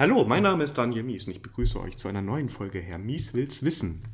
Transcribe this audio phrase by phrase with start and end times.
[0.00, 2.98] Hallo, mein Name ist Daniel Mies und ich begrüße euch zu einer neuen Folge Herr
[2.98, 4.04] Mies will's wissen.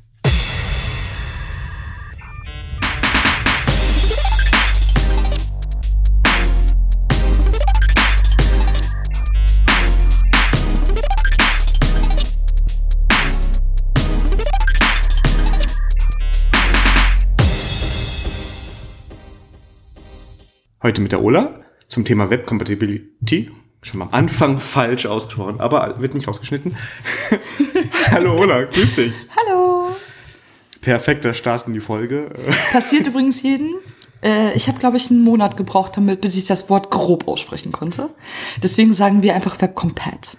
[20.81, 23.51] Heute mit der Ola zum Thema Web Compatibility.
[23.85, 26.75] Schon am Anfang falsch ausgesprochen, aber wird nicht ausgeschnitten.
[28.11, 29.13] Hallo Ola, grüß dich.
[29.37, 29.95] Hallo.
[30.81, 32.31] Perfekter Start in die Folge.
[32.71, 33.75] Passiert übrigens jeden.
[34.23, 37.71] Äh, Ich habe, glaube ich, einen Monat gebraucht, damit, bis ich das Wort grob aussprechen
[37.71, 38.09] konnte.
[38.63, 40.35] Deswegen sagen wir einfach Web Combat?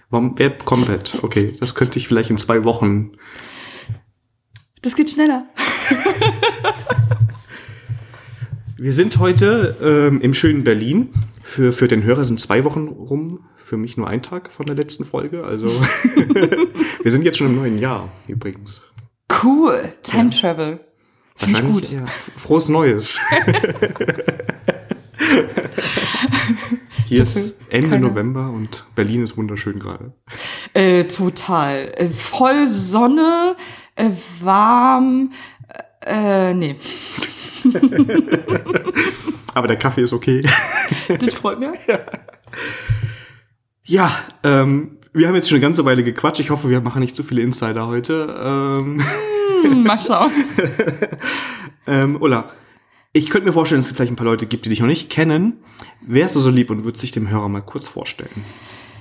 [1.22, 3.12] Okay, das könnte ich vielleicht in zwei Wochen.
[4.82, 5.46] Das geht schneller.
[8.76, 9.76] Wir sind heute
[10.10, 11.10] ähm, im schönen Berlin.
[11.48, 14.74] Für, für den Hörer sind zwei Wochen rum, für mich nur ein Tag von der
[14.74, 15.44] letzten Folge.
[15.44, 15.68] Also
[17.02, 18.82] wir sind jetzt schon im neuen Jahr übrigens.
[19.44, 19.92] Cool.
[20.02, 20.80] Time Travel.
[21.36, 21.88] Finde ich gut.
[21.92, 23.20] Ja, frohes Neues.
[27.06, 30.14] Hier ist Ende keine- November und Berlin ist wunderschön gerade.
[30.74, 31.92] Äh, total.
[31.96, 33.54] Äh, voll Sonne,
[33.94, 35.30] äh, warm.
[36.04, 36.74] Äh, nee.
[39.56, 40.42] Aber der Kaffee ist okay.
[41.08, 41.70] Das freut mich.
[43.84, 46.40] Ja, ähm, wir haben jetzt schon eine ganze Weile gequatscht.
[46.40, 48.36] Ich hoffe, wir machen nicht zu viele Insider heute.
[48.38, 49.02] Ähm,
[49.62, 50.30] Hm, Mal schauen.
[51.86, 52.50] ähm, Ulla,
[53.14, 55.08] ich könnte mir vorstellen, dass es vielleicht ein paar Leute gibt, die dich noch nicht
[55.08, 55.54] kennen.
[56.02, 58.44] Wärst du so lieb und würdest dich dem Hörer mal kurz vorstellen?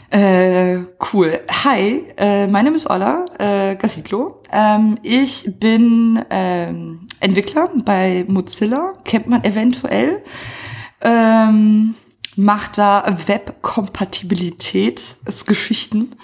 [0.09, 0.79] Äh,
[1.11, 1.41] cool.
[1.63, 4.41] Hi, äh, mein Name ist Ola äh, Gasitlo.
[4.51, 10.23] Ähm, ich bin ähm, Entwickler bei Mozilla, kennt man eventuell.
[11.01, 11.95] Ähm,
[12.35, 16.15] macht da Webkompatibilitätsgeschichten.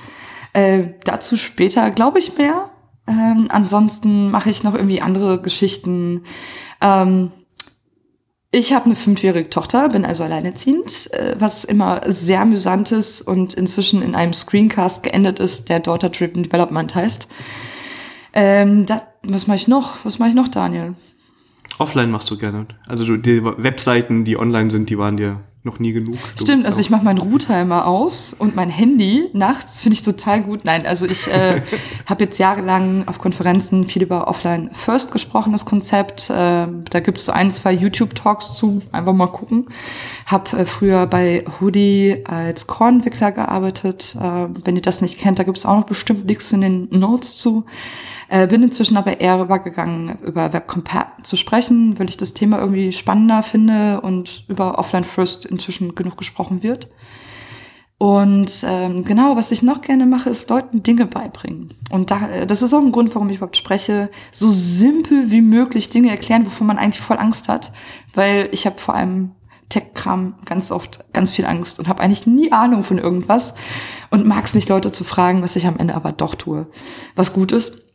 [0.53, 2.69] Äh, dazu später, glaube ich, mehr.
[3.07, 6.23] Ähm, ansonsten mache ich noch irgendwie andere Geschichten.
[6.81, 7.31] Ähm,
[8.51, 13.53] ich habe eine fünfjährige Tochter, bin also alleinerziehend, äh, was immer sehr amüsant ist und
[13.53, 17.27] inzwischen in einem Screencast geendet ist, der Daughter Driven Development heißt.
[18.33, 20.03] Ähm, da, was mache ich noch?
[20.03, 20.95] Was mache ich noch, Daniel?
[21.81, 22.67] Offline machst du gerne.
[22.87, 26.17] Also die Webseiten, die online sind, die waren dir noch nie genug.
[26.41, 30.41] Stimmt, also ich mache meinen Router immer aus und mein Handy nachts finde ich total
[30.41, 30.65] gut.
[30.65, 31.61] Nein, also ich äh,
[32.07, 36.31] habe jetzt jahrelang auf Konferenzen viel über Offline First gesprochen, das Konzept.
[36.31, 39.67] Äh, da gibt es so ein, zwei YouTube-Talks zu, einfach mal gucken.
[40.25, 44.15] Hab äh, früher bei Hoodie als Core-Entwickler gearbeitet.
[44.19, 46.87] Äh, wenn ihr das nicht kennt, da gibt es auch noch bestimmt Links in den
[46.89, 47.65] Notes zu.
[48.31, 52.93] Äh, bin inzwischen aber eher übergegangen, über Webcompat zu sprechen, weil ich das Thema irgendwie
[52.93, 56.89] spannender finde und über Offline First inzwischen genug gesprochen wird.
[57.97, 61.73] Und ähm, genau, was ich noch gerne mache, ist Leuten Dinge beibringen.
[61.89, 65.41] Und da, äh, das ist auch ein Grund, warum ich überhaupt spreche, so simpel wie
[65.41, 67.73] möglich Dinge erklären, wovon man eigentlich voll Angst hat.
[68.13, 69.31] Weil ich habe vor allem
[69.67, 73.55] Tech-Kram ganz oft ganz viel Angst und habe eigentlich nie Ahnung von irgendwas
[74.09, 76.67] und mag es nicht, Leute zu fragen, was ich am Ende aber doch tue.
[77.15, 77.90] Was gut ist.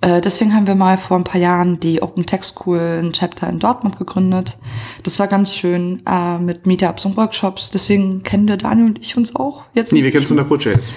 [0.00, 3.48] Äh, deswegen haben wir mal vor ein paar Jahren die Open Tech School, ein Chapter
[3.48, 4.58] in Dortmund gegründet.
[5.02, 7.70] Das war ganz schön äh, mit Meetups und Workshops.
[7.70, 9.64] Deswegen kennen der Daniel und ich uns auch.
[9.74, 10.92] Jetzt Nee, wir kennen es von der Pro.js.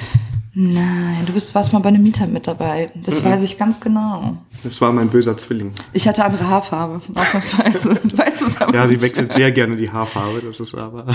[0.53, 2.91] Nein, du bist warst mal bei einem Meetup mit dabei.
[2.93, 4.37] Das weiß ich ganz genau.
[4.63, 5.71] Das war mein böser Zwilling.
[5.93, 7.99] Ich hatte andere Haarfarbe, ausnahmsweise.
[8.03, 11.05] Du weißt es aber Ja, sie wechselt sehr gerne die Haarfarbe, das ist aber.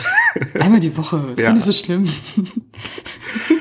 [0.59, 1.33] Einmal die Woche.
[1.37, 1.53] Ist ja.
[1.53, 2.09] nicht so schlimm.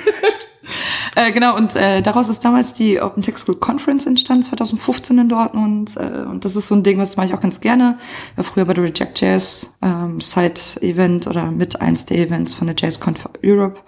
[1.15, 5.29] äh, genau, und äh, daraus ist damals die Open Tech School Conference entstanden, 2015 in
[5.29, 5.95] Dortmund.
[5.97, 7.97] Äh, und das ist so ein Ding, was mache ich auch ganz gerne.
[8.35, 12.75] War früher bei der Reject Jazz ähm, Side-Event oder mit eins der Events von der
[12.77, 13.79] JazzConf Europe.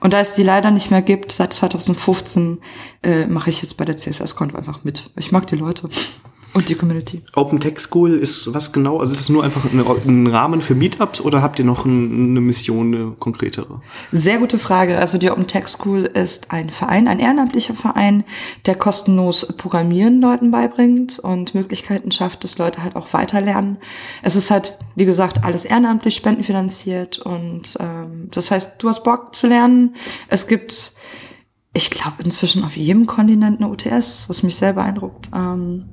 [0.00, 2.58] Und da es die leider nicht mehr gibt, seit 2015
[3.02, 5.10] äh, mache ich jetzt bei der CSS-Conf einfach mit.
[5.16, 5.88] Ich mag die Leute
[6.54, 7.22] und die Community.
[7.34, 8.98] Open Tech School ist was genau?
[8.98, 12.40] Also ist das nur einfach ein Rahmen für Meetups oder habt ihr noch ein, eine
[12.40, 13.82] Mission, eine konkretere?
[14.12, 14.96] Sehr gute Frage.
[14.96, 18.22] Also die Open Tech School ist ein Verein, ein ehrenamtlicher Verein,
[18.66, 23.78] der kostenlos Programmieren Leuten beibringt und Möglichkeiten schafft, dass Leute halt auch weiterlernen.
[24.22, 29.34] Es ist halt, wie gesagt, alles ehrenamtlich, spendenfinanziert und ähm, das heißt, du hast Bock
[29.34, 29.96] zu lernen.
[30.28, 30.94] Es gibt,
[31.72, 35.30] ich glaube, inzwischen auf jedem Kontinent eine UTS, was mich sehr beeindruckt.
[35.34, 35.86] Ähm,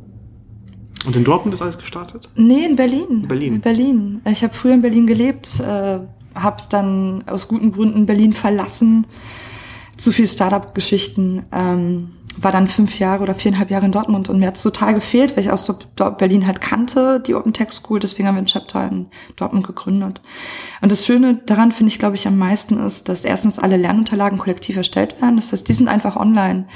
[1.05, 2.29] Und in Dortmund ist alles gestartet?
[2.35, 3.27] Nee, in Berlin.
[3.27, 3.55] Berlin.
[3.55, 4.21] In Berlin.
[4.25, 5.99] Ich habe früher in Berlin gelebt, äh,
[6.35, 9.07] habe dann aus guten Gründen Berlin verlassen.
[9.97, 11.43] Zu viel Startup-Geschichten.
[11.51, 15.35] Ähm, war dann fünf Jahre oder viereinhalb Jahre in Dortmund und mir hat's total gefehlt,
[15.35, 15.71] weil ich aus
[16.17, 20.21] Berlin halt kannte, die Open Tech School, deswegen haben wir ein Chapter in Dortmund gegründet.
[20.81, 24.37] Und das Schöne daran finde ich, glaube ich, am meisten ist, dass erstens alle Lernunterlagen
[24.37, 25.35] kollektiv erstellt werden.
[25.35, 26.67] Das heißt, die sind einfach online.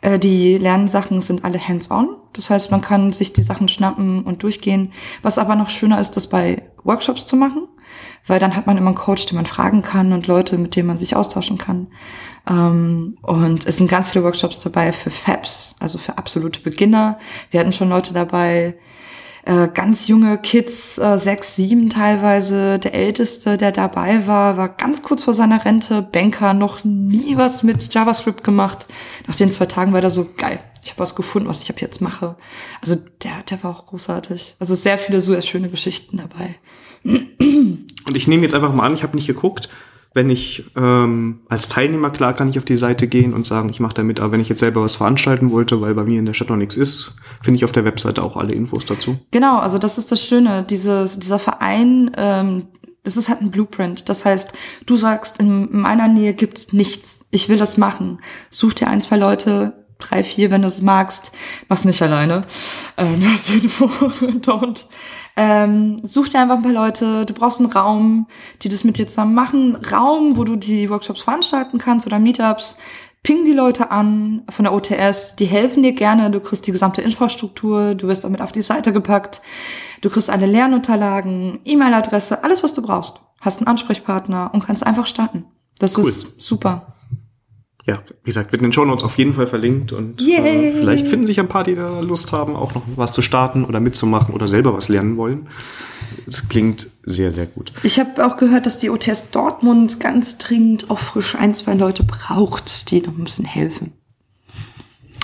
[0.00, 2.16] Äh, die Lernsachen sind alle hands-on.
[2.32, 4.92] Das heißt, man kann sich die Sachen schnappen und durchgehen.
[5.22, 7.68] Was aber noch schöner ist, das bei Workshops zu machen,
[8.26, 10.88] weil dann hat man immer einen Coach, den man fragen kann und Leute, mit denen
[10.88, 11.88] man sich austauschen kann.
[12.48, 17.18] Ähm, und es sind ganz viele Workshops dabei für Fabs, also für absolute Beginner.
[17.50, 18.76] Wir hatten schon Leute dabei,
[19.46, 22.78] äh, ganz junge Kids, äh, sechs, sieben teilweise.
[22.78, 27.62] Der älteste, der dabei war, war ganz kurz vor seiner Rente, Banker, noch nie was
[27.62, 28.88] mit JavaScript gemacht.
[29.26, 30.60] Nach den zwei Tagen war er so geil.
[30.82, 32.36] Ich habe was gefunden, was ich ab jetzt mache.
[32.80, 34.56] Also der, der war auch großartig.
[34.60, 36.56] Also sehr viele so schöne Geschichten dabei.
[37.04, 39.68] Und ich nehme jetzt einfach mal an, ich habe nicht geguckt,
[40.14, 43.80] wenn ich ähm, als Teilnehmer, klar kann ich auf die Seite gehen und sagen, ich
[43.80, 46.34] mache damit, aber wenn ich jetzt selber was veranstalten wollte, weil bei mir in der
[46.34, 49.18] Stadt noch nichts ist, finde ich auf der Webseite auch alle Infos dazu.
[49.32, 52.68] Genau, also das ist das Schöne, diese, dieser Verein, ähm,
[53.02, 54.08] das ist halt ein Blueprint.
[54.08, 54.52] Das heißt,
[54.86, 57.26] du sagst, in meiner Nähe gibt's nichts.
[57.30, 58.20] Ich will das machen.
[58.48, 61.32] Such dir ein, zwei Leute, drei, vier, wenn du es magst.
[61.68, 62.46] Mach's nicht alleine.
[62.96, 63.20] Ähm,
[64.40, 64.86] don't.
[65.36, 67.26] Ähm, such dir einfach ein paar Leute.
[67.26, 68.26] Du brauchst einen Raum,
[68.62, 69.76] die das mit dir zusammen machen.
[69.76, 72.78] Raum, wo du die Workshops veranstalten kannst oder Meetups.
[73.22, 75.36] Ping die Leute an von der OTS.
[75.36, 76.30] Die helfen dir gerne.
[76.30, 77.94] Du kriegst die gesamte Infrastruktur.
[77.94, 79.42] Du wirst damit auf die Seite gepackt.
[80.02, 83.14] Du kriegst alle Lernunterlagen, E-Mail-Adresse, alles, was du brauchst.
[83.40, 85.46] Hast einen Ansprechpartner und kannst einfach starten.
[85.78, 86.08] Das cool.
[86.08, 86.93] ist super
[87.86, 91.06] ja, wie gesagt, wird in den Show Notes auf jeden Fall verlinkt und äh, vielleicht
[91.06, 94.34] finden sich ein paar, die da Lust haben, auch noch was zu starten oder mitzumachen
[94.34, 95.48] oder selber was lernen wollen.
[96.26, 97.72] Das klingt sehr, sehr gut.
[97.82, 102.04] Ich habe auch gehört, dass die OTS Dortmund ganz dringend auch frisch ein, zwei Leute
[102.04, 103.92] braucht, die noch ein bisschen helfen.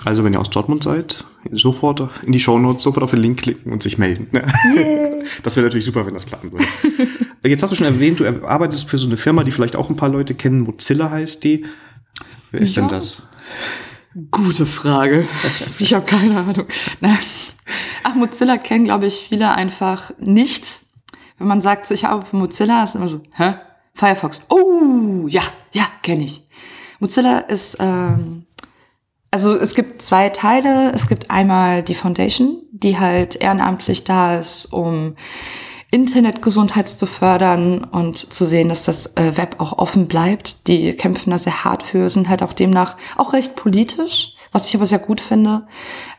[0.05, 3.41] Also wenn ihr aus Dortmund seid, sofort in die Show Notes, sofort auf den Link
[3.41, 4.29] klicken und sich melden.
[4.77, 5.11] Yeah.
[5.43, 6.65] Das wäre natürlich super, wenn das klappen würde.
[7.45, 9.97] Jetzt hast du schon erwähnt, du arbeitest für so eine Firma, die vielleicht auch ein
[9.97, 10.61] paar Leute kennen.
[10.61, 11.65] Mozilla heißt die.
[12.51, 12.83] Wer ist ja.
[12.83, 13.23] denn das?
[14.31, 15.29] Gute Frage.
[15.79, 16.67] Ich habe keine Ahnung.
[18.03, 20.81] Ach, Mozilla kennen, glaube ich, viele einfach nicht.
[21.39, 23.55] Wenn man sagt, so, ich habe Mozilla, ist immer so, hä?
[23.95, 24.43] Firefox.
[24.49, 25.43] Oh, ja,
[25.73, 26.47] ja, kenne ich.
[26.99, 28.47] Mozilla ist, ähm,
[29.31, 30.93] also es gibt zwei Teile.
[30.93, 35.17] Es gibt einmal die Foundation, die halt ehrenamtlich da ist, um
[35.91, 40.69] Internetgesundheit zu fördern und zu sehen, dass das äh, Web auch offen bleibt.
[40.69, 44.77] Die kämpfen da sehr hart für, sind halt auch demnach auch recht politisch, was ich
[44.77, 45.67] aber sehr gut finde,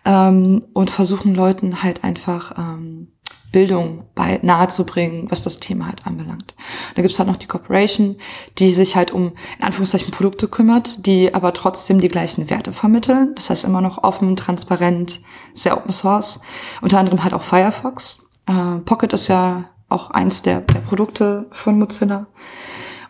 [0.04, 3.14] ähm, und versuchen Leuten halt einfach ähm,
[3.52, 6.54] Bildung bei nahezubringen, was das Thema halt anbelangt.
[6.96, 8.16] Da gibt's halt noch die Corporation,
[8.58, 13.34] die sich halt um in Anführungszeichen Produkte kümmert, die aber trotzdem die gleichen Werte vermitteln.
[13.36, 15.22] Das heißt immer noch offen, transparent,
[15.54, 16.42] sehr Open Source.
[16.82, 18.31] Unter anderem halt auch Firefox.
[18.48, 22.28] Äh, Pocket ist ja auch eins der, der Produkte von Mozilla.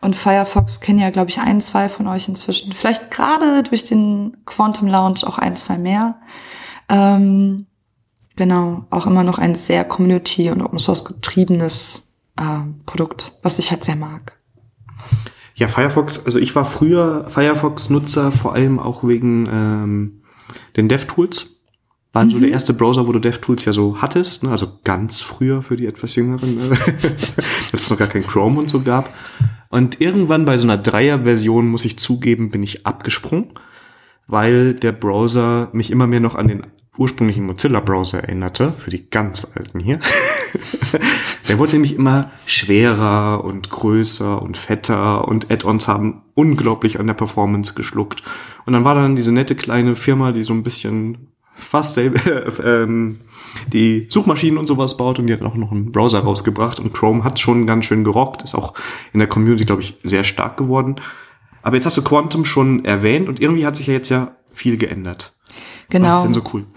[0.01, 2.74] Und Firefox kennen ja, glaube ich, ein, zwei von euch inzwischen.
[2.74, 6.16] Vielleicht gerade durch den Quantum Launch auch ein, zwei mehr.
[6.89, 7.68] Ähm,
[8.36, 12.44] genau, auch immer noch ein sehr Community- und Open-Source getriebenes äh,
[12.88, 14.39] Produkt, was ich halt sehr mag.
[15.54, 20.24] Ja, Firefox, also ich war früher Firefox-Nutzer, vor allem auch wegen ähm,
[20.75, 21.60] den DevTools
[22.13, 22.31] waren mhm.
[22.31, 22.53] so der mhm.
[22.53, 24.51] erste Browser, wo du DevTools ja so hattest, ne?
[24.51, 26.75] also ganz früher für die etwas jüngeren, äh,
[27.71, 29.13] als es noch gar kein Chrome und so gab.
[29.69, 33.53] Und irgendwann bei so einer Dreier-Version, muss ich zugeben, bin ich abgesprungen,
[34.27, 39.53] weil der Browser mich immer mehr noch an den ursprünglichen Mozilla-Browser erinnerte, für die ganz
[39.56, 39.99] alten hier.
[41.47, 47.13] der wurde nämlich immer schwerer und größer und fetter und Add-ons haben unglaublich an der
[47.13, 48.23] Performance geschluckt.
[48.65, 52.19] Und dann war dann diese nette kleine Firma, die so ein bisschen fast selber
[52.63, 53.19] ähm,
[53.67, 57.23] die Suchmaschinen und sowas baut und die hat auch noch einen Browser rausgebracht und Chrome
[57.23, 58.73] hat schon ganz schön gerockt, ist auch
[59.13, 60.95] in der Community, glaube ich, sehr stark geworden.
[61.61, 64.77] Aber jetzt hast du Quantum schon erwähnt und irgendwie hat sich ja jetzt ja viel
[64.77, 65.33] geändert.
[65.89, 66.07] Genau.
[66.07, 66.65] Was ist denn so cool?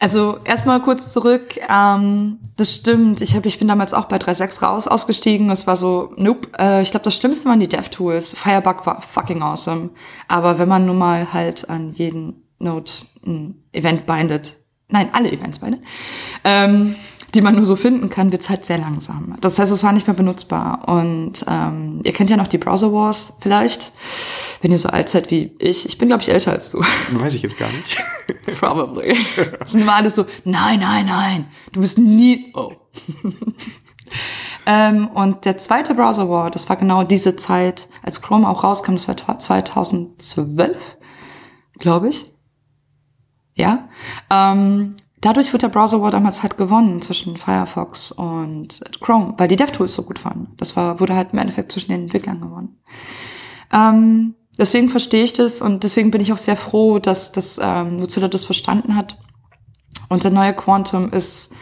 [0.00, 1.58] Also erstmal kurz zurück.
[1.68, 3.20] Ähm, das stimmt.
[3.20, 5.50] Ich, hab, ich bin damals auch bei 3.6 raus ausgestiegen.
[5.50, 6.48] Es war so, nope.
[6.56, 8.36] Äh, ich glaube, das Schlimmste waren die DevTools.
[8.36, 9.90] Firebug war fucking awesome.
[10.28, 12.90] Aber wenn man nun mal halt an jeden Node
[13.72, 14.56] Event bindet,
[14.88, 15.82] nein, alle Events bindet,
[16.44, 16.94] ähm,
[17.34, 19.36] die man nur so finden kann, wird's halt sehr langsam.
[19.40, 20.88] Das heißt, es war nicht mehr benutzbar.
[20.88, 23.92] Und ähm, ihr kennt ja noch die Browser Wars vielleicht,
[24.62, 25.86] wenn ihr so alt seid wie ich.
[25.86, 26.80] Ich bin, glaube ich, älter als du.
[27.12, 27.98] Weiß ich jetzt gar nicht.
[28.58, 29.16] Probably.
[29.58, 32.50] Das sind immer alles so, nein, nein, nein, du bist nie...
[32.54, 32.72] Oh.
[34.66, 38.94] ähm, und der zweite Browser War, das war genau diese Zeit, als Chrome auch rauskam,
[38.94, 40.96] das war 2012,
[41.78, 42.24] glaube ich.
[43.58, 43.88] Ja.
[44.30, 49.56] Ähm, dadurch wird der Browser War damals halt gewonnen zwischen Firefox und Chrome, weil die
[49.56, 50.54] DevTools so gut waren.
[50.56, 52.78] Das war, wurde halt im Endeffekt zwischen den Entwicklern gewonnen.
[53.72, 57.98] Ähm, deswegen verstehe ich das und deswegen bin ich auch sehr froh, dass, dass ähm,
[57.98, 59.18] Mozilla das verstanden hat.
[60.08, 61.52] Und der neue Quantum ist,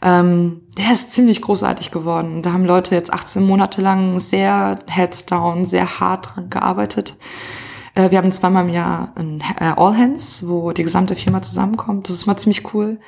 [0.00, 2.42] ähm, der ist ziemlich großartig geworden.
[2.42, 7.16] Da haben Leute jetzt 18 Monate lang sehr heads down, sehr hart dran gearbeitet.
[7.94, 12.08] Äh, wir haben zweimal im Jahr ein äh, All Hands, wo die gesamte Firma zusammenkommt.
[12.08, 12.98] Das ist mal ziemlich cool.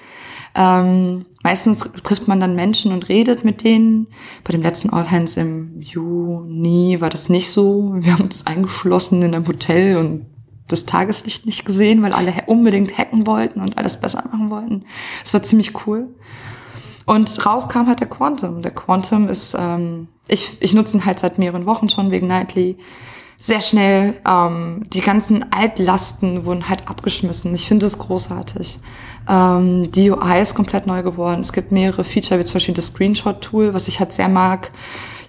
[0.54, 4.06] Ähm, meistens trifft man dann Menschen und redet mit denen.
[4.44, 7.94] Bei dem letzten All Hands im Juni war das nicht so.
[7.96, 10.26] Wir haben uns eingeschlossen in einem Hotel und
[10.68, 14.84] das Tageslicht nicht gesehen, weil alle unbedingt hacken wollten und alles besser machen wollten.
[15.24, 16.08] Es war ziemlich cool.
[17.06, 18.62] Und raus kam halt der Quantum.
[18.62, 22.78] Der Quantum ist, ähm, ich, ich nutze ihn halt seit mehreren Wochen schon wegen Nightly
[23.38, 24.14] sehr schnell.
[24.26, 27.54] Ähm, die ganzen Altlasten wurden halt abgeschmissen.
[27.54, 28.78] Ich finde es großartig.
[29.28, 31.40] Ähm, die UI ist komplett neu geworden.
[31.40, 34.70] Es gibt mehrere Feature, wie zum Beispiel das Screenshot-Tool, was ich halt sehr mag.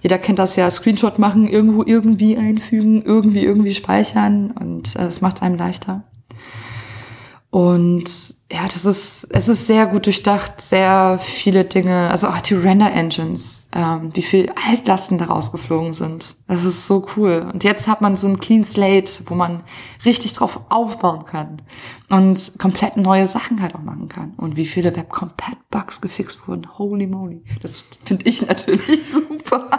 [0.02, 5.18] Jeder kennt das ja, Screenshot machen, irgendwo irgendwie einfügen, irgendwie irgendwie speichern und äh, es
[5.18, 6.04] äh, macht es einem leichter.
[7.56, 12.52] Und ja, das ist, es ist sehr gut durchdacht, sehr viele Dinge, also auch die
[12.52, 16.36] Render-Engines, ähm, wie viel Altlasten daraus geflogen sind.
[16.48, 17.50] Das ist so cool.
[17.50, 19.62] Und jetzt hat man so ein Clean Slate, wo man
[20.04, 21.62] richtig drauf aufbauen kann
[22.10, 24.34] und komplett neue Sachen halt auch machen kann.
[24.36, 26.76] Und wie viele Web-Compat-Bugs gefixt wurden.
[26.76, 27.42] Holy moly.
[27.62, 29.70] Das finde ich natürlich super.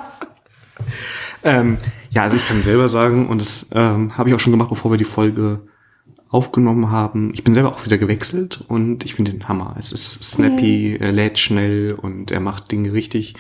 [1.44, 1.78] Ähm,
[2.10, 4.90] ja, also ich kann selber sagen, und das ähm, habe ich auch schon gemacht, bevor
[4.90, 5.62] wir die Folge
[6.30, 7.32] aufgenommen haben.
[7.34, 9.76] Ich bin selber auch wieder gewechselt und ich finde den Hammer.
[9.80, 13.36] Es ist snappy, er lädt schnell und er macht Dinge richtig.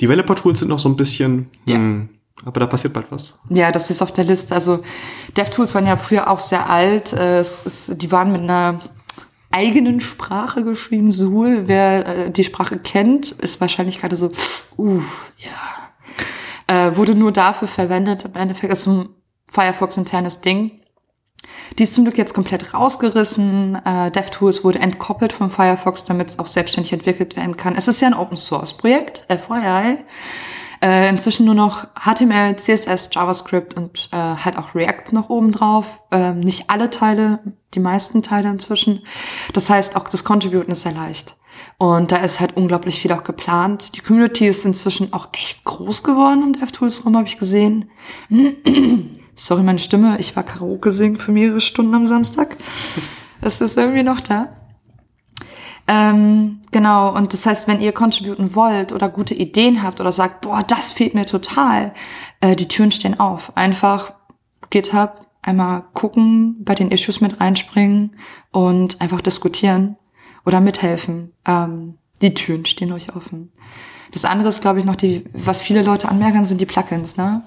[0.00, 1.78] Developer-Tools sind noch so ein bisschen, ja.
[1.78, 2.08] Mh,
[2.44, 3.38] aber da passiert bald was.
[3.48, 4.54] Ja, das ist auf der Liste.
[4.54, 4.82] Also
[5.36, 7.12] DevTools waren ja früher auch sehr alt.
[7.12, 8.80] Äh, es, es, die waren mit einer
[9.50, 11.10] eigenen Sprache geschrieben.
[11.10, 14.30] Zool, wer äh, die Sprache kennt, ist wahrscheinlich gerade so,
[14.76, 15.00] uh,
[15.38, 15.50] ja.
[16.66, 18.24] Äh, wurde nur dafür verwendet.
[18.24, 19.08] Im Endeffekt ist ein
[19.50, 20.72] Firefox internes Ding.
[21.78, 23.78] Die ist zum Glück jetzt komplett rausgerissen.
[23.84, 27.74] Äh, DevTools wurde entkoppelt von Firefox, damit es auch selbstständig entwickelt werden kann.
[27.74, 29.98] Es ist ja ein Open Source Projekt, FYI.
[30.82, 36.00] Äh, inzwischen nur noch HTML, CSS, JavaScript und äh, halt auch React noch oben drauf.
[36.10, 37.40] Äh, nicht alle Teile,
[37.74, 39.02] die meisten Teile inzwischen.
[39.54, 41.36] Das heißt, auch das Contributen ist sehr leicht.
[41.78, 43.96] Und da ist halt unglaublich viel auch geplant.
[43.96, 47.90] Die Community ist inzwischen auch echt groß geworden um DevTools rum, habe ich gesehen.
[49.36, 50.18] Sorry, meine Stimme.
[50.18, 52.56] Ich war Karaoke singen für mehrere Stunden am Samstag.
[53.42, 54.48] Es ist irgendwie noch da.
[55.86, 60.40] Ähm, genau, und das heißt, wenn ihr contributen wollt oder gute Ideen habt oder sagt,
[60.40, 61.92] boah, das fehlt mir total,
[62.40, 63.56] äh, die Türen stehen auf.
[63.56, 64.14] Einfach
[64.70, 68.16] GitHub einmal gucken, bei den Issues mit reinspringen
[68.50, 69.96] und einfach diskutieren
[70.44, 71.34] oder mithelfen.
[71.44, 73.52] Ähm, die Türen stehen euch offen.
[74.12, 77.42] Das andere ist, glaube ich, noch die, was viele Leute anmerken, sind die Plugins, ne?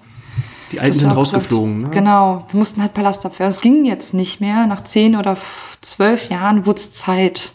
[0.72, 2.02] Die alten sind rausgeflogen, gesagt, ne?
[2.02, 3.52] Genau, wir mussten halt Palast abwehren.
[3.52, 4.68] Es ging jetzt nicht mehr.
[4.68, 5.38] Nach zehn oder
[5.82, 7.54] zwölf Jahren wurde es Zeit.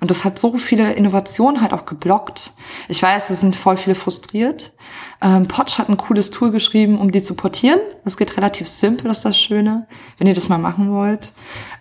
[0.00, 2.52] Und das hat so viele Innovationen halt auch geblockt.
[2.88, 4.74] Ich weiß, es sind voll viele frustriert.
[5.22, 7.80] Ähm, Potch hat ein cooles Tool geschrieben, um die zu portieren.
[8.04, 9.86] Das geht relativ simpel, das ist das Schöne,
[10.18, 11.32] wenn ihr das mal machen wollt.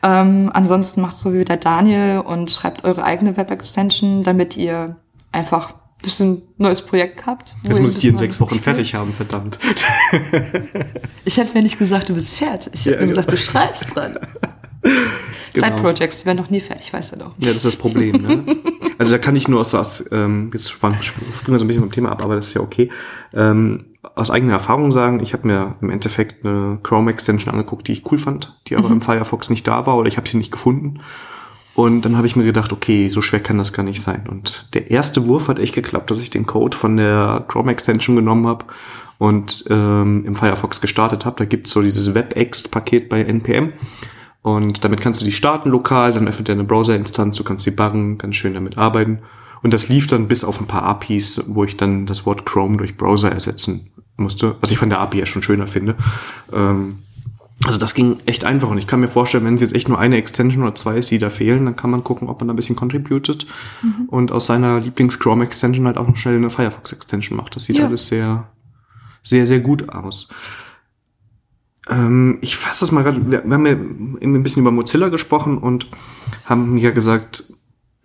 [0.02, 4.96] Ähm, ansonsten macht so wie der Daniel und schreibt eure eigene Web-Extension, damit ihr
[5.34, 5.74] einfach
[6.04, 7.56] bisschen neues Projekt gehabt.
[7.64, 9.58] Das muss ich dir in sechs Wochen fertig haben, verdammt.
[11.26, 12.74] Ich habe ja nicht gesagt, du bist fertig.
[12.76, 14.20] Ich ja, habe nur gesagt, du schreibst dran.
[15.54, 15.68] Genau.
[15.68, 17.32] Side-Projects, die werden noch nie fertig, weißt du doch.
[17.38, 18.22] Ja, das ist das Problem.
[18.22, 18.44] Ne?
[18.98, 20.98] Also da kann ich nur aus was, ähm, jetzt springen
[21.46, 22.90] wir so ein bisschen vom Thema ab, aber das ist ja okay.
[23.34, 28.12] Ähm, aus eigener Erfahrung sagen, ich habe mir im Endeffekt eine Chrome-Extension angeguckt, die ich
[28.12, 28.96] cool fand, die aber mhm.
[28.96, 31.00] im Firefox nicht da war oder ich habe sie nicht gefunden.
[31.76, 34.28] Und dann habe ich mir gedacht, okay, so schwer kann das gar nicht sein.
[34.30, 38.16] Und der erste Wurf hat echt geklappt, dass ich den Code von der Chrome Extension
[38.16, 38.66] genommen habe
[39.18, 41.38] und ähm, im Firefox gestartet habe.
[41.38, 43.74] Da gibt's so dieses WebExt-Paket bei NPM.
[44.44, 47.72] Und damit kannst du die starten lokal, dann öffnet er eine Browser-Instanz, du kannst die
[47.72, 49.20] buggen, ganz schön damit arbeiten.
[49.64, 52.78] Und das lief dann bis auf ein paar APIs, wo ich dann das Wort Chrome
[52.78, 55.96] durch Browser ersetzen musste, was ich von der API ja schon schöner finde.
[56.52, 57.00] Ähm,
[57.66, 60.00] also das ging echt einfach und ich kann mir vorstellen, wenn es jetzt echt nur
[60.00, 62.54] eine Extension oder zwei ist, die da fehlen, dann kann man gucken, ob man da
[62.54, 63.46] ein bisschen contributed
[63.82, 64.06] mhm.
[64.08, 67.56] und aus seiner Lieblings-Chrome-Extension halt auch noch schnell eine Firefox-Extension macht.
[67.56, 67.86] Das sieht ja.
[67.86, 68.50] alles sehr,
[69.22, 70.28] sehr, sehr gut aus.
[71.90, 75.58] Ähm, ich fasse das mal gerade, wir, wir haben ja ein bisschen über Mozilla gesprochen
[75.58, 75.88] und
[76.46, 77.46] haben ja gesagt,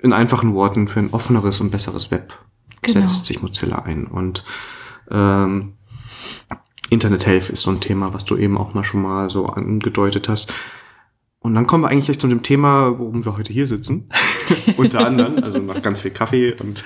[0.00, 2.38] in einfachen Worten, für ein offeneres und besseres Web
[2.82, 3.00] genau.
[3.00, 4.06] setzt sich Mozilla ein.
[4.06, 4.44] Und
[5.10, 5.74] ähm,
[6.90, 10.28] Internet Health ist so ein Thema, was du eben auch mal schon mal so angedeutet
[10.28, 10.52] hast.
[11.40, 14.08] Und dann kommen wir eigentlich zu dem Thema, worum wir heute hier sitzen.
[14.76, 16.82] Unter anderem, also nach ganz viel Kaffee und,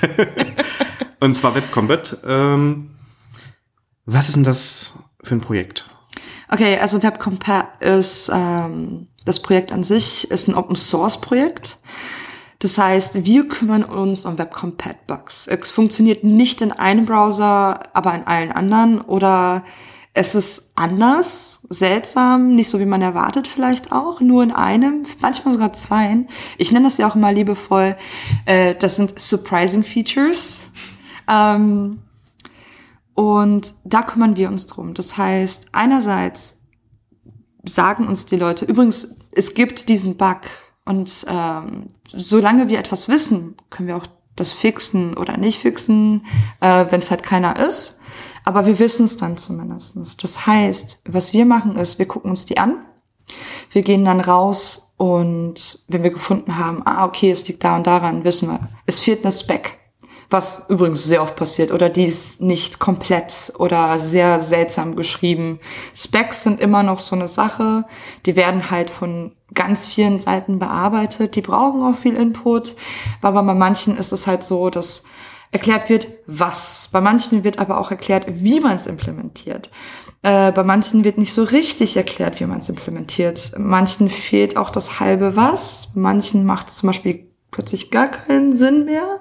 [1.21, 2.19] und zwar Web Combat.
[2.25, 2.91] Ähm,
[4.05, 5.89] was ist denn das für ein Projekt?
[6.51, 11.79] Okay, also Web Combat ist ähm, das Projekt an sich ist ein Open Source Projekt.
[12.59, 15.49] Das heißt, wir kümmern uns um Web Compat Bugs.
[15.49, 19.65] Es funktioniert nicht in einem Browser, aber in allen anderen oder
[20.15, 25.55] es ist anders, seltsam, nicht so wie man erwartet vielleicht auch, nur in einem, manchmal
[25.55, 26.29] sogar zweien.
[26.59, 27.97] Ich nenne das ja auch immer liebevoll,
[28.45, 30.71] äh, das sind surprising Features.
[31.29, 32.01] Ähm,
[33.15, 34.95] und da kümmern wir uns drum.
[34.95, 36.61] Das heißt, einerseits
[37.65, 40.41] sagen uns die Leute, übrigens, es gibt diesen Bug
[40.85, 46.27] und ähm, solange wir etwas wissen, können wir auch das fixen oder nicht fixen,
[46.61, 47.99] äh, wenn es halt keiner ist.
[48.45, 50.17] Aber wir wissen es dann zumindestens.
[50.17, 52.85] Das heißt, was wir machen ist, wir gucken uns die an,
[53.71, 57.87] wir gehen dann raus und wenn wir gefunden haben, ah, okay, es liegt da und
[57.87, 59.79] daran, wissen wir, es fehlt eine Spec.
[60.31, 65.61] Was übrigens sehr oft passiert, oder die ist nicht komplett oder sehr seltsam geschrieben.
[65.95, 67.85] Specs sind immer noch so eine Sache,
[68.25, 72.77] die werden halt von ganz vielen Seiten bearbeitet, die brauchen auch viel Input,
[73.21, 75.05] aber bei manchen ist es halt so, dass
[75.53, 76.89] erklärt wird, was.
[76.93, 79.71] Bei manchen wird aber auch erklärt, wie man es implementiert.
[80.23, 83.53] Äh, bei manchen wird nicht so richtig erklärt, wie man es implementiert.
[83.59, 85.91] Manchen fehlt auch das halbe was.
[85.95, 89.21] Manchen macht es zum Beispiel plötzlich gar keinen Sinn mehr.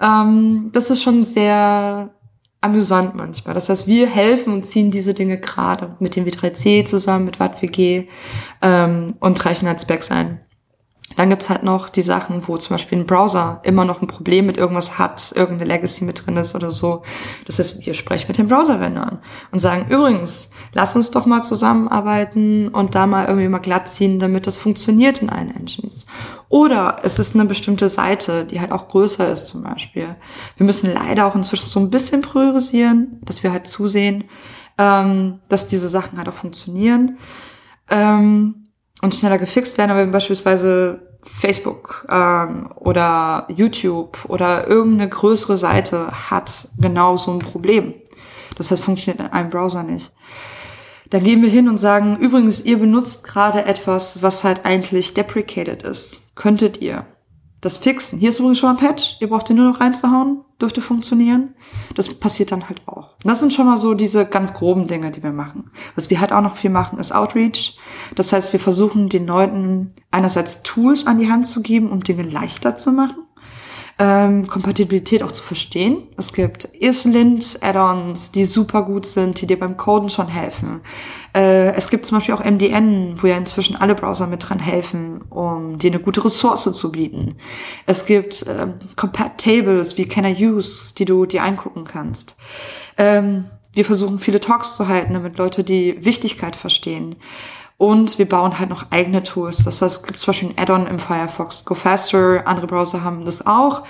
[0.00, 2.10] Ähm, das ist schon sehr
[2.60, 3.54] amüsant manchmal.
[3.54, 8.08] Das heißt, wir helfen und ziehen diese Dinge gerade mit dem W3C zusammen, mit WattWG
[8.62, 10.40] ähm, und reichen als Specs ein.
[11.16, 14.46] Dann gibt's halt noch die Sachen, wo zum Beispiel ein Browser immer noch ein Problem
[14.46, 17.02] mit irgendwas hat, irgendeine Legacy mit drin ist oder so.
[17.46, 19.18] Das heißt, wir sprechen mit den Browser-Vendern
[19.50, 24.18] und sagen, übrigens, lass uns doch mal zusammenarbeiten und da mal irgendwie mal glatt ziehen,
[24.18, 26.06] damit das funktioniert in allen Engines.
[26.48, 30.16] Oder es ist eine bestimmte Seite, die halt auch größer ist zum Beispiel.
[30.56, 34.24] Wir müssen leider auch inzwischen so ein bisschen priorisieren, dass wir halt zusehen,
[34.78, 37.18] ähm, dass diese Sachen halt auch funktionieren.
[37.90, 38.61] Ähm,
[39.02, 46.68] und schneller gefixt werden, aber beispielsweise Facebook ähm, oder YouTube oder irgendeine größere Seite hat
[46.78, 47.94] genau so ein Problem.
[48.56, 50.12] Das heißt, funktioniert in einem Browser nicht.
[51.10, 55.82] Dann gehen wir hin und sagen, übrigens, ihr benutzt gerade etwas, was halt eigentlich deprecated
[55.82, 56.34] ist.
[56.34, 57.04] Könntet ihr
[57.62, 58.18] das fixen.
[58.18, 59.16] Hier ist übrigens schon ein Patch.
[59.20, 60.40] Ihr braucht den nur noch reinzuhauen.
[60.60, 61.54] Dürfte funktionieren.
[61.94, 63.14] Das passiert dann halt auch.
[63.24, 65.70] Das sind schon mal so diese ganz groben Dinge, die wir machen.
[65.94, 67.78] Was wir halt auch noch viel machen, ist Outreach.
[68.14, 72.24] Das heißt, wir versuchen den Leuten einerseits Tools an die Hand zu geben, um Dinge
[72.24, 73.22] leichter zu machen
[73.98, 76.08] ähm, Kompatibilität auch zu verstehen.
[76.16, 80.80] Es gibt ESLint-Add-ons, die super gut sind, die dir beim Coden schon helfen.
[81.34, 85.22] Äh, es gibt zum Beispiel auch MDN, wo ja inzwischen alle Browser mit dran helfen,
[85.30, 87.36] um dir eine gute Ressource zu bieten.
[87.86, 92.36] Es gibt ähm, Compat-Tables wie Can I Use, die du dir eingucken kannst.
[92.96, 97.16] Ähm, wir versuchen viele Talks zu halten, damit Leute die Wichtigkeit verstehen.
[97.76, 99.64] Und wir bauen halt noch eigene Tools.
[99.64, 103.24] Das heißt, es gibt zum Beispiel ein Add-on im Firefox Go Faster, andere Browser haben
[103.24, 103.82] das auch,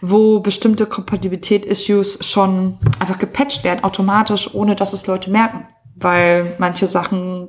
[0.00, 5.66] wo bestimmte Kompatibilität-Issues schon einfach gepatcht werden, automatisch, ohne dass es Leute merken.
[5.96, 7.48] Weil manche Sachen,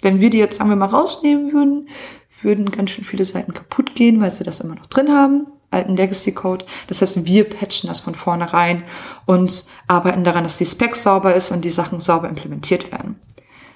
[0.00, 1.88] wenn wir die jetzt, sagen wir mal, rausnehmen würden,
[2.40, 5.96] würden ganz schön viele Seiten kaputt gehen, weil sie das immer noch drin haben alten
[5.96, 6.64] Legacy Code.
[6.86, 8.84] Das heißt, wir patchen das von vornherein
[9.26, 13.18] und arbeiten daran, dass die Spec sauber ist und die Sachen sauber implementiert werden.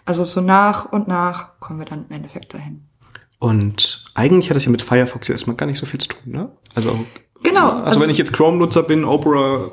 [0.06, 2.86] Also so nach und nach kommen wir dann im Endeffekt dahin.
[3.38, 6.32] Und eigentlich hat es ja mit Firefox ja erstmal gar nicht so viel zu tun,
[6.32, 6.50] ne?
[6.74, 7.04] Also,
[7.42, 7.70] genau.
[7.70, 9.72] Also, also wenn ich jetzt Chrome-Nutzer bin, Opera,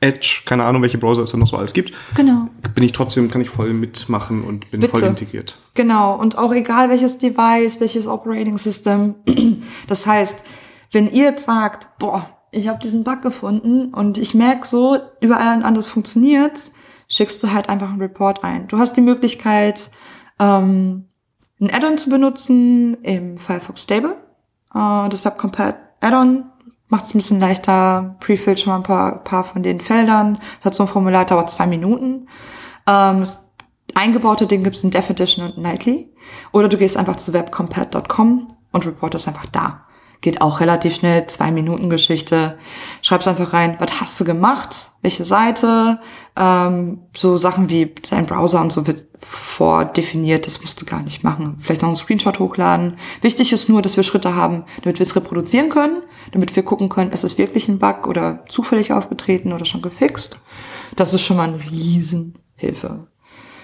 [0.00, 1.94] Edge, keine Ahnung, welche Browser es da noch so alles gibt.
[2.14, 2.48] Genau.
[2.74, 4.92] Bin ich trotzdem, kann ich voll mitmachen und bin Bitte.
[4.98, 5.58] voll integriert.
[5.74, 6.14] Genau.
[6.16, 9.14] Und auch egal welches Device, welches Operating System.
[9.86, 10.44] Das heißt,
[10.92, 15.62] wenn ihr jetzt sagt, boah, ich habe diesen Bug gefunden und ich merke so, überall
[15.62, 16.74] anders funktioniert's,
[17.08, 18.66] schickst du halt einfach einen Report ein.
[18.68, 19.90] Du hast die Möglichkeit,
[20.38, 21.06] ähm,
[21.60, 24.16] ein Add-on zu benutzen im Firefox Stable.
[24.74, 26.44] Äh, das WebCompat Add-on
[26.88, 30.38] macht es ein bisschen leichter, prefillt schon mal ein paar, paar von den Feldern.
[30.58, 32.28] Das hat so ein Formular, dauert zwei Minuten.
[32.86, 33.50] Ähm, das
[33.94, 36.12] eingebaute Ding gibt es in Dev Edition und Nightly.
[36.52, 39.86] Oder du gehst einfach zu webcompat.com und reportest einfach da.
[40.24, 42.56] Geht auch relativ schnell, zwei Minuten Geschichte.
[43.02, 44.92] Schreibst einfach rein, was hast du gemacht?
[45.02, 46.00] Welche Seite?
[46.34, 51.24] Ähm, so Sachen wie dein Browser und so wird vordefiniert, das musst du gar nicht
[51.24, 51.56] machen.
[51.58, 52.96] Vielleicht noch einen Screenshot hochladen.
[53.20, 55.98] Wichtig ist nur, dass wir Schritte haben, damit wir es reproduzieren können,
[56.32, 60.40] damit wir gucken können, ist es wirklich ein Bug oder zufällig aufgetreten oder schon gefixt.
[60.96, 63.08] Das ist schon mal eine Riesenhilfe.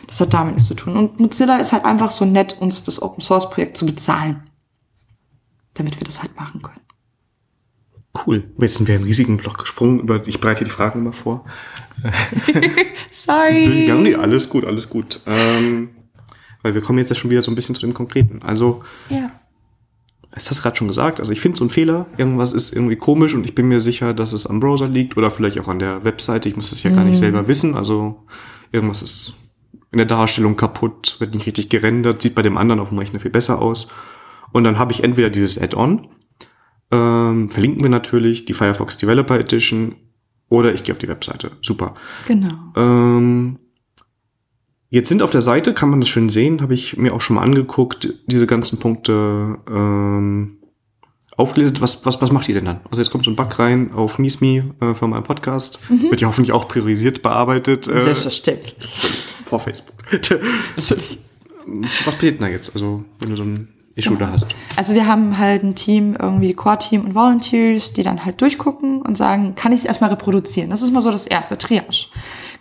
[0.06, 0.98] Das hat damit nichts zu tun.
[0.98, 4.49] Und Mozilla ist halt einfach so nett, uns das Open Source Projekt zu bezahlen.
[5.80, 6.80] Damit wir das halt machen können.
[8.26, 8.44] Cool.
[8.58, 10.00] Jetzt sind wir einen riesigen Block gesprungen.
[10.00, 11.46] Über, ich bereite die Fragen immer vor.
[13.10, 13.86] Sorry.
[13.86, 15.20] Ja, nee, alles gut, alles gut.
[15.26, 15.88] Ähm,
[16.60, 18.42] weil wir kommen jetzt ja schon wieder so ein bisschen zu dem Konkreten.
[18.42, 19.30] Also, Ja.
[20.32, 21.18] das hast du gerade schon gesagt.
[21.18, 24.12] Also ich finde so ein Fehler, irgendwas ist irgendwie komisch und ich bin mir sicher,
[24.12, 26.50] dass es am Browser liegt oder vielleicht auch an der Webseite.
[26.50, 27.74] Ich muss das ja gar nicht selber wissen.
[27.74, 28.26] Also
[28.70, 29.32] irgendwas ist
[29.92, 33.18] in der Darstellung kaputt, wird nicht richtig gerendert, sieht bei dem anderen auf dem Rechner
[33.20, 33.88] viel besser aus.
[34.52, 36.08] Und dann habe ich entweder dieses Add-on,
[36.90, 39.96] ähm, verlinken wir natürlich, die Firefox Developer Edition,
[40.48, 41.52] oder ich gehe auf die Webseite.
[41.62, 41.94] Super.
[42.26, 42.52] Genau.
[42.76, 43.58] Ähm,
[44.88, 47.36] jetzt sind auf der Seite, kann man das schön sehen, habe ich mir auch schon
[47.36, 50.58] mal angeguckt, diese ganzen Punkte ähm,
[51.36, 51.80] aufgelistet.
[51.80, 52.80] Was, was, was macht ihr denn dann?
[52.90, 55.80] Also jetzt kommt so ein Bug rein auf MeSme äh, von meinem Podcast.
[55.88, 58.74] Wird ja hoffentlich auch priorisiert bearbeitet äh, Selbstverständlich.
[59.44, 59.94] vor Facebook.
[60.12, 60.44] Natürlich.
[60.74, 62.74] was passiert denn da jetzt?
[62.74, 63.68] Also wenn du so ein
[64.00, 64.48] Issue da hast.
[64.76, 69.16] Also wir haben halt ein Team, irgendwie Core-Team und Volunteers, die dann halt durchgucken und
[69.16, 70.70] sagen, kann ich es erstmal reproduzieren?
[70.70, 72.06] Das ist mal so das erste, Triage.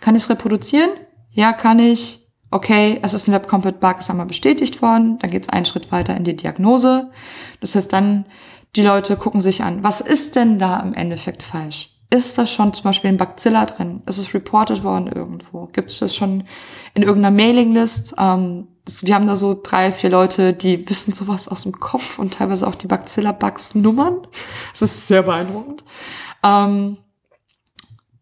[0.00, 0.90] Kann ich es reproduzieren?
[1.32, 2.20] Ja, kann ich.
[2.52, 5.18] Okay, es ist ein Web-Complet-Bug, ist einmal bestätigt worden.
[5.20, 7.10] Dann geht es einen Schritt weiter in die Diagnose.
[7.60, 8.26] Das heißt dann,
[8.76, 11.96] die Leute gucken sich an, was ist denn da im Endeffekt falsch?
[12.12, 14.02] Ist das schon zum Beispiel ein Bacilla drin?
[14.06, 15.66] Ist es reported worden irgendwo?
[15.72, 16.44] Gibt es das schon
[16.94, 18.14] in irgendeiner Mailinglist?
[18.18, 18.66] Ähm,
[19.02, 22.66] wir haben da so drei, vier Leute, die wissen sowas aus dem Kopf und teilweise
[22.66, 24.26] auch die Bacilla-Bugs-Nummern.
[24.72, 25.84] Das ist sehr beeindruckend.
[26.42, 26.96] Ähm,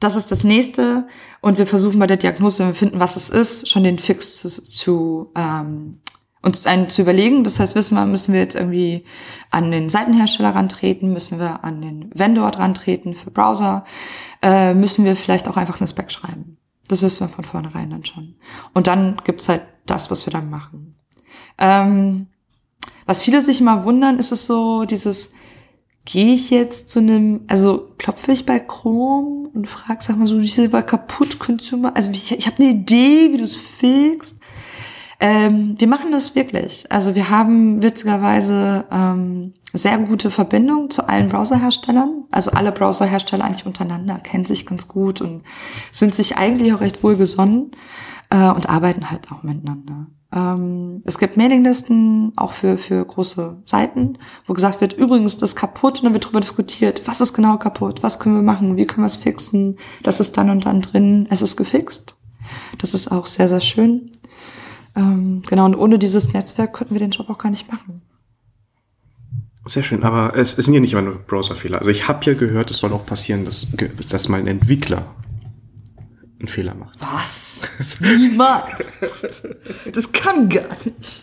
[0.01, 1.07] das ist das nächste.
[1.41, 4.39] Und wir versuchen bei der Diagnose, wenn wir finden, was es ist, schon den Fix
[4.39, 6.01] zu, zu ähm,
[6.43, 7.45] uns einen zu überlegen.
[7.45, 9.05] Das heißt, wissen wir, müssen wir jetzt irgendwie
[9.51, 13.85] an den Seitenhersteller rantreten, müssen wir an den Vendor rantreten für Browser,
[14.43, 16.59] äh, müssen wir vielleicht auch einfach eine Spec schreiben.
[16.89, 18.37] Das wissen wir von vornherein dann schon.
[18.73, 20.95] Und dann gibt's halt das, was wir dann machen.
[21.59, 22.27] Ähm,
[23.07, 25.33] was viele sich immer wundern, ist es so dieses,
[26.05, 30.39] gehe ich jetzt zu einem, also klopfe ich bei Chrome und frage, sag mal so,
[30.39, 33.57] diese war kaputt, könntest du mal, also ich, ich habe eine Idee, wie du es
[33.57, 34.39] fixst.
[35.21, 36.91] Ähm, wir machen das wirklich.
[36.91, 42.25] Also wir haben witzigerweise ähm, sehr gute Verbindung zu allen Browserherstellern.
[42.31, 45.43] Also alle Browserhersteller eigentlich untereinander kennen sich ganz gut und
[45.91, 47.73] sind sich eigentlich auch recht wohlgesonnen
[48.31, 50.07] äh, und arbeiten halt auch miteinander.
[50.31, 55.57] Ähm, es gibt Mailinglisten auch für, für große Seiten, wo gesagt wird, übrigens, das ist
[55.57, 58.87] kaputt und dann wird darüber diskutiert, was ist genau kaputt, was können wir machen, wie
[58.87, 62.15] können wir es fixen, das ist dann und dann drin, es ist gefixt.
[62.79, 64.11] Das ist auch sehr, sehr schön.
[64.97, 68.03] Ähm, genau, und ohne dieses Netzwerk könnten wir den Job auch gar nicht machen.
[69.65, 71.79] Sehr schön, aber es, es sind ja nicht immer nur Browserfehler.
[71.79, 73.69] Also ich habe ja gehört, es soll auch passieren, dass,
[74.11, 75.07] dass mal ein Entwickler
[76.39, 76.99] einen Fehler macht.
[77.01, 77.63] Was?
[78.01, 79.01] Niemals.
[79.93, 81.23] das kann gar nicht.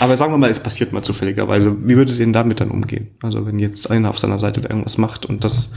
[0.00, 1.76] Aber sagen wir mal, es passiert mal zufälligerweise.
[1.88, 3.10] Wie würdet ihr denn damit dann umgehen?
[3.22, 5.74] Also wenn jetzt einer auf seiner Seite da irgendwas macht und das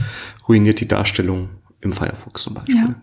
[0.48, 1.50] ruiniert die Darstellung
[1.80, 2.76] im Firefox zum Beispiel.
[2.76, 2.94] Ja.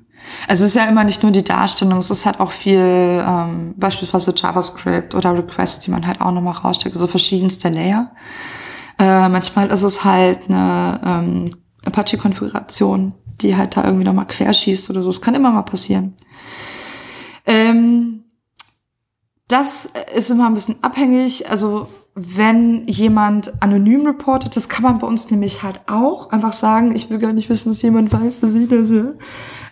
[0.47, 3.73] Also es ist ja immer nicht nur die Darstellung, es ist halt auch viel ähm,
[3.77, 8.11] beispielsweise JavaScript oder Requests, die man halt auch nochmal raussteckt, also verschiedenste Layer.
[8.99, 11.45] Äh, manchmal ist es halt eine ähm,
[11.85, 15.09] Apache-Konfiguration, die halt da irgendwie nochmal querschießt oder so.
[15.09, 16.13] Es kann immer mal passieren.
[17.45, 18.23] Ähm,
[19.47, 21.49] das ist immer ein bisschen abhängig.
[21.49, 26.95] Also wenn jemand anonym reportet, das kann man bei uns nämlich halt auch einfach sagen,
[26.95, 29.13] ich will gar nicht wissen, dass jemand weiß, dass ich das ja.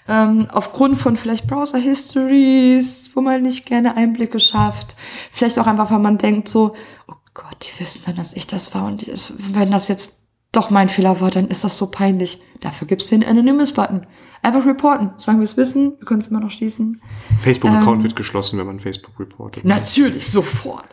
[0.09, 4.95] Ähm, aufgrund von vielleicht Browser Histories, wo man nicht gerne Einblicke schafft.
[5.33, 6.73] Vielleicht auch einfach, weil man denkt so,
[7.09, 10.26] oh Gott, die wissen dann, dass ich das war und die, wenn das jetzt
[10.57, 12.41] doch mein Fehler war, dann ist das so peinlich.
[12.61, 14.07] Dafür gibt's den Anonymous-Button.
[14.41, 15.11] Einfach reporten.
[15.17, 16.99] Solange wir es wissen, wir können es immer noch schließen.
[17.41, 19.63] Facebook-Account Ähm, wird geschlossen, wenn man Facebook reportet.
[19.63, 20.87] Natürlich, sofort.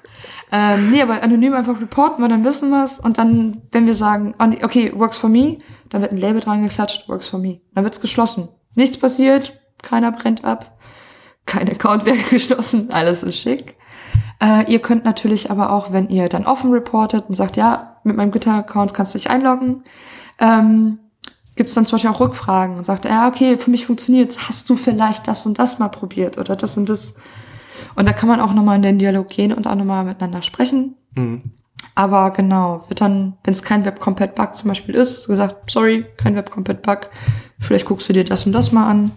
[0.53, 3.00] Ähm, nee, aber anonym einfach reporten, weil dann wissen wir es.
[3.00, 6.62] Und dann, wenn wir sagen, nee, okay, works for me, dann wird ein Label dran
[6.62, 7.61] geklatscht, works for me.
[7.74, 8.48] Dann wird's geschlossen.
[8.74, 10.79] Nichts passiert, keiner brennt ab,
[11.46, 13.77] kein Account wird geschlossen, alles ist schick.
[14.40, 18.17] Äh, ihr könnt natürlich aber auch, wenn ihr dann offen reportet und sagt, ja, mit
[18.17, 19.85] meinem Gitter-Account kannst du dich einloggen,
[20.38, 20.99] ähm,
[21.57, 24.49] gibt es dann zum Beispiel auch Rückfragen und sagt, ja, okay, für mich funktioniert's.
[24.49, 27.14] Hast du vielleicht das und das mal probiert oder das und das?
[27.95, 30.97] Und da kann man auch nochmal in den Dialog gehen und auch nochmal miteinander sprechen.
[31.14, 31.53] Mhm.
[31.95, 37.11] Aber genau, wird dann, wenn es kein Web-Compat-Bug zum Beispiel ist, gesagt, sorry, kein Web-Compat-Bug,
[37.61, 39.12] vielleicht guckst du dir das und das mal an.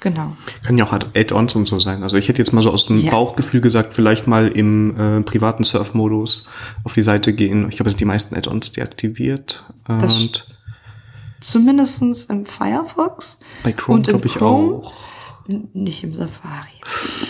[0.00, 0.36] Genau.
[0.64, 2.02] Können ja auch halt Add-ons und so sein.
[2.02, 3.10] Also ich hätte jetzt mal so aus dem Ja.
[3.10, 6.48] Bauchgefühl gesagt, vielleicht mal im äh, privaten Surf-Modus
[6.84, 7.66] auf die Seite gehen.
[7.70, 9.64] Ich glaube, es sind die meisten Add-ons deaktiviert.
[9.88, 10.46] Das Und
[11.40, 13.40] Zumindestens im Firefox.
[13.62, 14.76] bei Chrome glaube ich Chrome.
[14.76, 14.92] auch.
[15.72, 16.68] Nicht im Safari.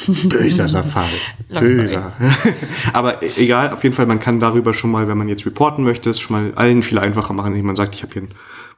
[0.28, 1.18] Böser Safari.
[1.48, 2.12] Böser.
[2.92, 5.84] Aber e- egal, auf jeden Fall, man kann darüber schon mal, wenn man jetzt reporten
[5.84, 8.32] möchte, es schon mal allen viel einfacher machen, indem man sagt, ich habe hier einen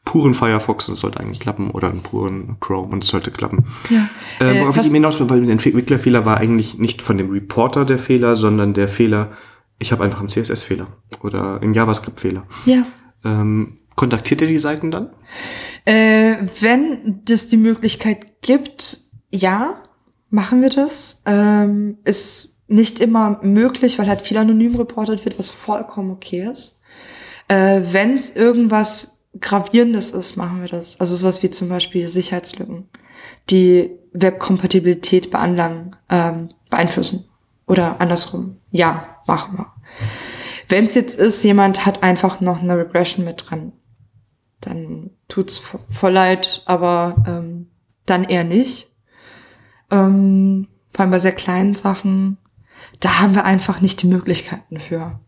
[0.05, 3.67] puren Firefox und es sollte eigentlich klappen oder einen puren Chrome und es sollte klappen.
[3.91, 4.09] Ja.
[4.41, 7.31] Äh, Äh, worauf was- ich hinaus will, weil der Entwicklerfehler war eigentlich nicht von dem
[7.31, 9.33] Reporter der Fehler, sondern der Fehler,
[9.79, 10.87] ich habe einfach einen CSS-Fehler
[11.23, 12.45] oder einen JavaScript-Fehler.
[12.65, 12.87] Ja.
[13.25, 15.11] Ähm, kontaktiert ihr die Seiten dann?
[15.85, 19.83] Äh, wenn es die Möglichkeit gibt, ja,
[20.31, 21.23] machen wir das.
[21.27, 26.83] Ähm, ist nicht immer möglich, weil halt viel anonym reportet wird, was vollkommen okay ist.
[27.49, 31.01] Äh, wenn es irgendwas Gravierendes ist, machen wir das.
[31.01, 32.89] Also sowas wie zum Beispiel Sicherheitslücken,
[33.51, 37.25] die Webkompatibilität beanlangen, ähm, beeinflussen.
[37.67, 38.59] Oder andersrum.
[38.71, 39.67] Ja, machen wir.
[40.69, 43.73] Wenn es jetzt ist, jemand hat einfach noch eine Regression mit dran,
[44.61, 47.71] dann tut's vo- voll leid, aber ähm,
[48.07, 48.88] dann eher nicht.
[49.91, 52.39] Ähm, vor allem bei sehr kleinen Sachen,
[53.01, 55.21] da haben wir einfach nicht die Möglichkeiten für.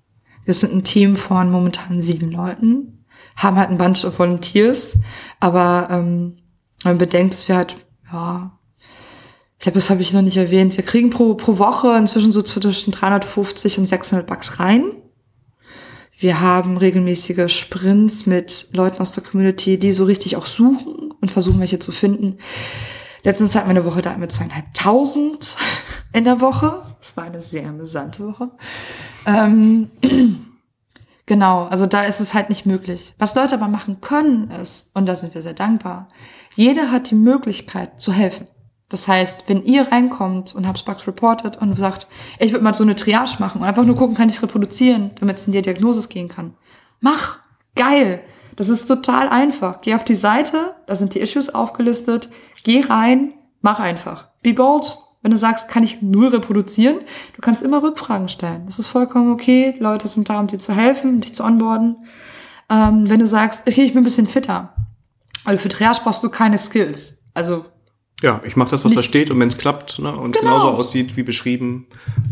[0.44, 3.04] Wir sind ein Team von momentan sieben Leuten,
[3.36, 4.98] haben halt ein Bunch of Volunteers,
[5.38, 6.38] aber ähm,
[6.84, 7.76] man bedenkt, dass wir halt,
[8.12, 8.58] ja,
[9.58, 12.40] ich glaube, das habe ich noch nicht erwähnt, wir kriegen pro, pro Woche inzwischen so
[12.42, 14.84] zwischen 350 und 600 Bucks rein.
[16.18, 21.30] Wir haben regelmäßige Sprints mit Leuten aus der Community, die so richtig auch suchen und
[21.30, 22.38] versuchen, welche zu finden.
[23.22, 25.56] Letztens hatten wir eine Woche da mit zweieinhalbtausend
[26.12, 26.82] in der Woche.
[26.98, 28.50] Das war eine sehr amüsante Woche.
[29.26, 29.90] Ähm,
[31.26, 33.14] genau, also da ist es halt nicht möglich.
[33.18, 36.08] Was Leute aber machen können ist, und da sind wir sehr dankbar,
[36.54, 38.46] jeder hat die Möglichkeit zu helfen.
[38.88, 42.08] Das heißt, wenn ihr reinkommt und habt Bugs reported und sagt,
[42.40, 45.12] ich würde mal so eine Triage machen und einfach nur gucken, kann ich es reproduzieren,
[45.20, 46.54] damit es in die Diagnosis gehen kann.
[46.98, 47.38] Mach!
[47.76, 48.20] Geil!
[48.60, 49.80] Das ist total einfach.
[49.80, 52.28] Geh auf die Seite, da sind die Issues aufgelistet,
[52.62, 54.28] geh rein, mach einfach.
[54.42, 54.98] Be bold.
[55.22, 56.98] Wenn du sagst, kann ich nur reproduzieren,
[57.34, 58.64] du kannst immer Rückfragen stellen.
[58.66, 59.72] Das ist vollkommen okay.
[59.78, 62.04] Die Leute sind da, um dir zu helfen, dich zu onboarden.
[62.68, 64.74] Ähm, wenn du sagst, okay, ich bin ein bisschen fitter.
[65.46, 67.22] Also für Triage brauchst du keine Skills.
[67.32, 67.64] Also
[68.20, 69.08] Ja, ich mache das, was da Nichts.
[69.08, 70.52] steht und wenn es klappt ne, und Genau.
[70.58, 71.86] genauso aussieht wie beschrieben,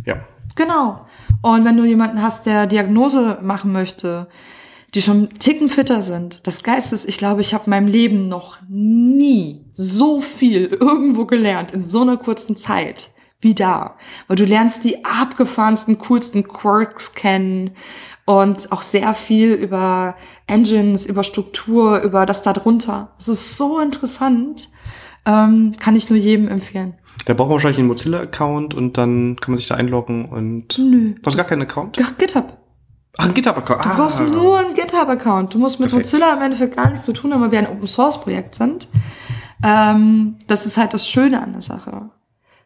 [0.05, 0.17] ja.
[0.57, 1.07] Genau.
[1.41, 4.29] Und wenn du jemanden hast, der Diagnose machen möchte,
[4.95, 8.29] die schon Ticken fitter sind, das Geist ist, ich glaube, ich habe in meinem Leben
[8.29, 13.97] noch nie so viel irgendwo gelernt in so einer kurzen Zeit wie da.
[14.27, 17.71] Weil du lernst die abgefahrensten, coolsten Quirks kennen
[18.25, 23.13] und auch sehr viel über Engines, über Struktur, über das da drunter.
[23.19, 24.71] Es ist so interessant.
[25.25, 26.95] Ähm, kann ich nur jedem empfehlen.
[27.27, 30.79] Da braucht man wahrscheinlich einen Mozilla-Account und dann kann man sich da einloggen und.
[30.79, 31.15] Nö.
[31.15, 31.97] Du hast gar keinen Account?
[31.99, 32.57] Ja, GitHub.
[33.19, 33.85] Ach, ein GitHub-Account.
[33.85, 35.53] Du brauchst nur einen GitHub-Account.
[35.55, 36.13] Du musst mit Perfekt.
[36.13, 38.89] Mozilla im Endeffekt gar nichts zu tun haben, weil wir ein Open-Source-Projekt sind.
[39.63, 42.11] Ähm, das ist halt das Schöne an der Sache.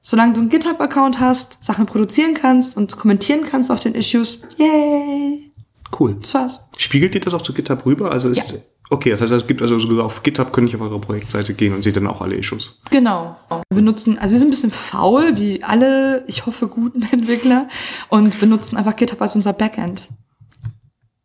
[0.01, 5.53] Solange du einen GitHub-Account hast, Sachen produzieren kannst und kommentieren kannst auf den Issues, yay,
[5.99, 6.17] Cool.
[6.21, 6.61] das war's.
[6.77, 8.11] Spiegelt ihr das auch zu GitHub rüber?
[8.11, 8.53] Also ist.
[8.53, 8.59] Ja.
[8.91, 11.75] Okay, das heißt, es gibt also sogar auf GitHub könnte ich auf eure Projektseite gehen
[11.75, 12.79] und seht dann auch alle Issues.
[12.91, 13.37] Genau.
[13.49, 17.69] Wir benutzen, also wir sind ein bisschen faul, wie alle, ich hoffe, guten Entwickler
[18.11, 20.09] und benutzen einfach GitHub als unser Backend.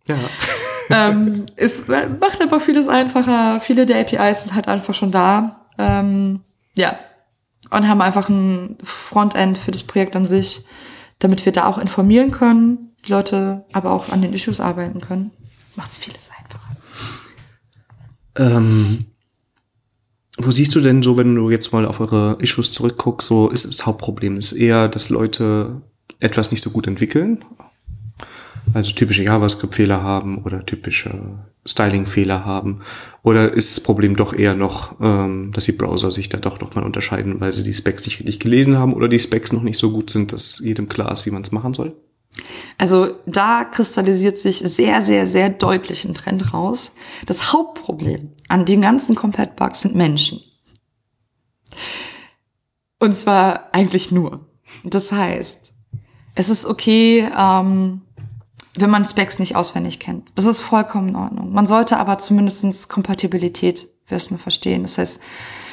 [0.07, 0.17] Ja.
[0.89, 3.59] ähm, es macht einfach vieles einfacher.
[3.59, 5.67] Viele der APIs sind halt einfach schon da.
[5.77, 6.41] Ähm,
[6.75, 6.97] ja.
[7.69, 10.65] Und haben einfach ein Frontend für das Projekt an sich,
[11.19, 15.31] damit wir da auch informieren können, die Leute aber auch an den Issues arbeiten können.
[15.75, 16.77] Macht es vieles einfacher.
[18.37, 19.05] Ähm,
[20.37, 23.65] wo siehst du denn so, wenn du jetzt mal auf eure Issues zurückguckst, so ist
[23.65, 24.37] das Hauptproblem?
[24.37, 25.81] Ist eher, dass Leute
[26.19, 27.43] etwas nicht so gut entwickeln?
[28.73, 32.81] Also typische JavaScript-Fehler haben oder typische Styling-Fehler haben?
[33.23, 36.75] Oder ist das Problem doch eher noch, ähm, dass die Browser sich da doch noch
[36.75, 39.77] mal unterscheiden, weil sie die Specs nicht richtig gelesen haben oder die Specs noch nicht
[39.77, 41.95] so gut sind, dass jedem klar ist, wie man es machen soll?
[42.77, 46.93] Also da kristallisiert sich sehr, sehr, sehr deutlich ein Trend raus.
[47.25, 50.41] Das Hauptproblem an den ganzen Compat-Bugs sind Menschen.
[52.99, 54.47] Und zwar eigentlich nur.
[54.83, 55.71] Das heißt,
[56.35, 58.01] es ist okay, ähm,
[58.79, 60.31] wenn man Specs nicht auswendig kennt.
[60.35, 61.51] Das ist vollkommen in Ordnung.
[61.51, 64.83] Man sollte aber zumindestens Kompatibilität wissen, verstehen.
[64.83, 65.19] Das heißt,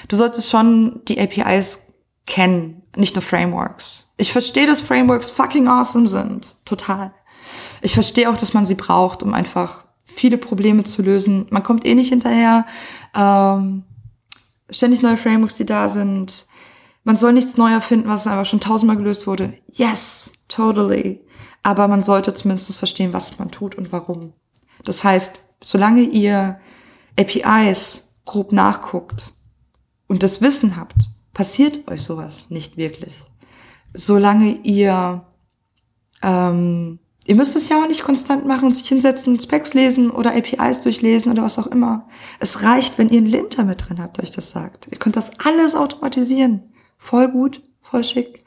[0.08, 1.92] du solltest schon die APIs
[2.26, 4.12] kennen, nicht nur Frameworks.
[4.16, 6.56] Ich verstehe, dass Frameworks fucking awesome sind.
[6.64, 7.12] Total.
[7.82, 11.46] Ich verstehe auch, dass man sie braucht, um einfach viele Probleme zu lösen.
[11.50, 12.66] Man kommt eh nicht hinterher.
[13.14, 13.84] Ähm,
[14.70, 16.46] ständig neue Frameworks, die da sind.
[17.02, 19.52] Man soll nichts neu erfinden, was einfach schon tausendmal gelöst wurde.
[19.72, 21.20] Yes, totally.
[21.64, 24.34] Aber man sollte zumindest verstehen, was man tut und warum.
[24.84, 26.60] Das heißt, solange ihr
[27.18, 29.32] APIs grob nachguckt
[30.06, 30.94] und das Wissen habt,
[31.32, 33.14] passiert euch sowas nicht wirklich.
[33.94, 35.24] Solange ihr,
[36.22, 40.36] ähm, ihr müsst es ja auch nicht konstant machen und sich hinsetzen, Specs lesen oder
[40.36, 42.08] APIs durchlesen oder was auch immer.
[42.40, 44.88] Es reicht, wenn ihr einen Linter mit drin habt, euch das sagt.
[44.90, 46.74] Ihr könnt das alles automatisieren.
[46.98, 48.44] Voll gut, voll schick.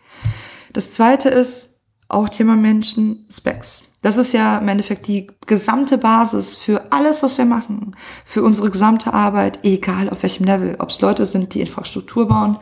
[0.74, 1.77] Das zweite ist,
[2.10, 3.98] auch Thema Menschen, Specs.
[4.02, 8.70] Das ist ja im Endeffekt die gesamte Basis für alles, was wir machen, für unsere
[8.70, 10.76] gesamte Arbeit, egal auf welchem Level.
[10.80, 12.58] Ob es Leute sind, die Infrastruktur bauen,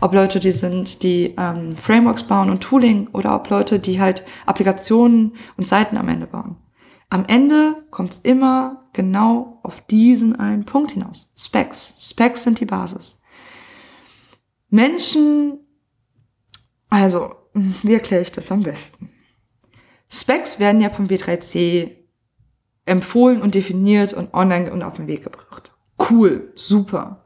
[0.00, 4.24] ob Leute, die sind, die ähm, Frameworks bauen und Tooling oder ob Leute, die halt
[4.46, 6.56] Applikationen und Seiten am Ende bauen.
[7.10, 11.32] Am Ende kommt es immer genau auf diesen einen Punkt hinaus.
[11.36, 11.96] Specs.
[12.10, 13.20] Specs sind die Basis.
[14.68, 15.58] Menschen,
[16.88, 19.10] also wie erkläre ich das am besten?
[20.10, 21.90] Specs werden ja vom W3C
[22.86, 25.72] empfohlen und definiert und online und auf den Weg gebracht.
[26.10, 27.24] Cool, super.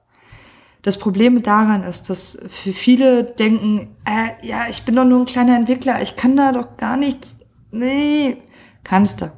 [0.82, 5.26] Das Problem daran ist, dass für viele denken, äh, ja, ich bin doch nur ein
[5.26, 7.38] kleiner Entwickler, ich kann da doch gar nichts.
[7.70, 8.38] Nee,
[8.84, 9.32] kannst du.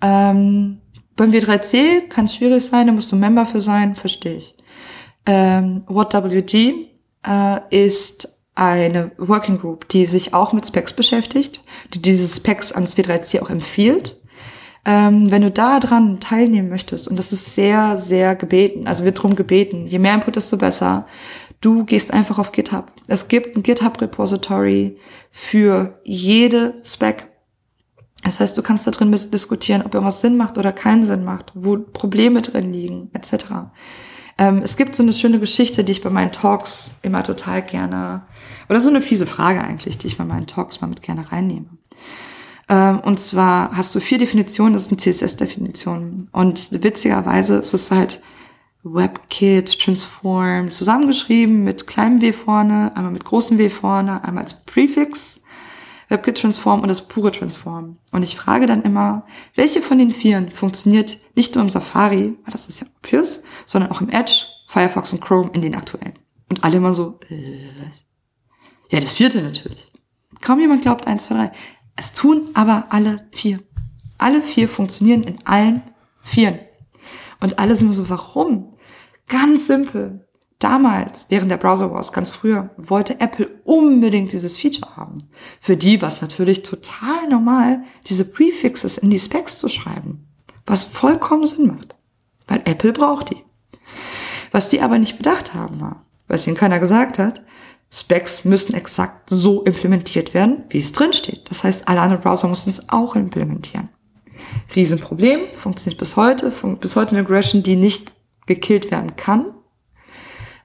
[0.00, 0.80] Ähm,
[1.16, 4.56] beim W3C kann es schwierig sein, da musst du Member für sein, verstehe ich.
[5.26, 6.88] Ähm, WhatWG
[7.26, 12.96] äh, ist eine Working Group, die sich auch mit Specs beschäftigt, die diese Specs ans
[12.96, 14.20] W3C auch empfiehlt.
[14.86, 19.22] Ähm, wenn du da dran teilnehmen möchtest, und das ist sehr, sehr gebeten, also wird
[19.22, 21.06] drum gebeten, je mehr Input, desto besser,
[21.60, 22.92] du gehst einfach auf GitHub.
[23.06, 24.98] Es gibt ein GitHub-Repository
[25.30, 27.28] für jede Spec.
[28.22, 31.52] Das heißt, du kannst da drin diskutieren, ob irgendwas Sinn macht oder keinen Sinn macht,
[31.54, 33.44] wo Probleme drin liegen, etc.
[34.38, 38.22] Ähm, es gibt so eine schöne Geschichte, die ich bei meinen Talks immer total gerne,
[38.68, 41.66] oder so eine fiese Frage eigentlich, die ich bei meinen Talks mal mit gerne reinnehme.
[42.68, 46.28] Ähm, und zwar hast du vier Definitionen, das sind CSS-Definitionen.
[46.32, 48.22] Und witzigerweise ist es halt
[48.82, 55.43] WebKit, Transform zusammengeschrieben mit kleinem W vorne, einmal mit großem W vorne, einmal als Prefix
[56.08, 57.98] WebKit Transform und das pure Transform.
[58.12, 62.52] Und ich frage dann immer, welche von den Vieren funktioniert nicht nur im Safari, weil
[62.52, 66.14] das ist ja obvious, sondern auch im Edge, Firefox und Chrome in den aktuellen.
[66.48, 67.68] Und alle immer so, äh,
[68.90, 69.90] ja, das vierte natürlich.
[70.40, 71.52] Kaum jemand glaubt eins, zwei, drei.
[71.96, 73.60] Es tun aber alle vier.
[74.18, 75.82] Alle vier funktionieren in allen
[76.22, 76.58] Vieren.
[77.40, 78.74] Und alle sind so, warum?
[79.28, 80.26] Ganz simpel.
[80.58, 85.28] Damals, während der Browser Wars, ganz früher, wollte Apple unbedingt dieses Feature haben.
[85.60, 90.28] Für die war es natürlich total normal, diese Prefixes in die Specs zu schreiben.
[90.64, 91.94] Was vollkommen Sinn macht.
[92.46, 93.42] Weil Apple braucht die.
[94.52, 97.42] Was die aber nicht bedacht haben war, was ihnen keiner gesagt hat,
[97.90, 101.42] Specs müssen exakt so implementiert werden, wie es drin steht.
[101.48, 103.88] Das heißt, alle anderen Browser mussten es auch implementieren.
[104.74, 108.12] Riesenproblem, funktioniert bis heute, bis heute eine Aggression, die nicht
[108.46, 109.46] gekillt werden kann,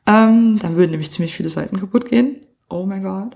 [0.05, 2.41] ähm, dann würden nämlich ziemlich viele Seiten kaputt gehen.
[2.69, 3.35] Oh mein Gott.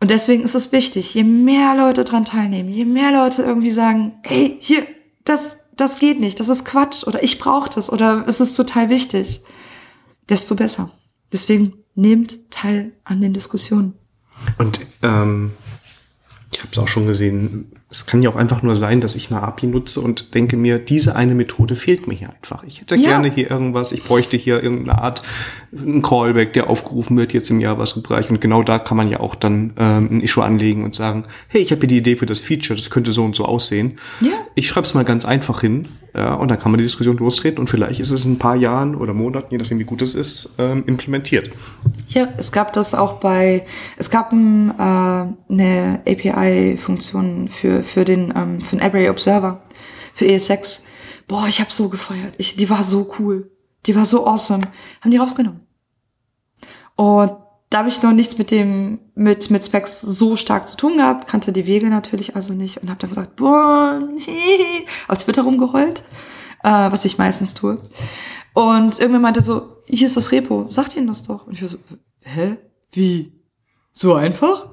[0.00, 4.12] Und deswegen ist es wichtig, je mehr Leute dran teilnehmen, je mehr Leute irgendwie sagen,
[4.22, 4.86] hey, hier,
[5.24, 8.90] das, das geht nicht, das ist Quatsch oder ich brauche das oder es ist total
[8.90, 9.42] wichtig,
[10.28, 10.90] desto besser.
[11.32, 13.94] Deswegen nehmt teil an den Diskussionen.
[14.58, 15.52] Und ähm,
[16.52, 19.30] ich habe es auch schon gesehen, es kann ja auch einfach nur sein, dass ich
[19.30, 22.64] eine API nutze und denke mir, diese eine Methode fehlt mir hier einfach.
[22.64, 23.10] Ich hätte ja.
[23.10, 25.22] gerne hier irgendwas, ich bräuchte hier irgendeine Art,
[25.72, 28.30] ein Callback, der aufgerufen wird jetzt im JavaScript-Bereich.
[28.30, 31.60] Und genau da kann man ja auch dann ähm, ein Issue anlegen und sagen, hey,
[31.60, 33.98] ich habe hier die Idee für das Feature, das könnte so und so aussehen.
[34.20, 34.32] Ja.
[34.56, 37.58] Ich schreibe es mal ganz einfach hin ja, und dann kann man die Diskussion lostreten
[37.58, 40.14] und vielleicht ist es in ein paar Jahren oder Monaten, je nachdem wie gut es
[40.14, 41.50] ist, ähm, implementiert.
[42.08, 48.32] Ja, es gab das auch bei, es gab ein, äh, eine API-Funktion für, für den,
[48.36, 49.62] ähm, für den Array Observer,
[50.14, 50.80] für ES6.
[51.26, 52.34] Boah, ich habe so gefeiert.
[52.38, 53.50] Ich, die war so cool.
[53.86, 54.64] Die war so awesome.
[55.00, 55.60] Haben die rausgenommen.
[56.96, 57.32] Und
[57.70, 61.26] da habe ich noch nichts mit dem, mit, mit Specs so stark zu tun gehabt,
[61.26, 66.04] kannte die Wege natürlich also nicht und habe dann gesagt, boah, nee, auf Twitter rumgeheult,
[66.62, 67.78] äh, was ich meistens tue.
[68.52, 71.48] Und irgendwann meinte so, hier ist das Repo, sagt ihnen das doch.
[71.48, 71.78] Und ich war so,
[72.20, 72.58] hä?
[72.92, 73.32] Wie?
[73.92, 74.68] So einfach?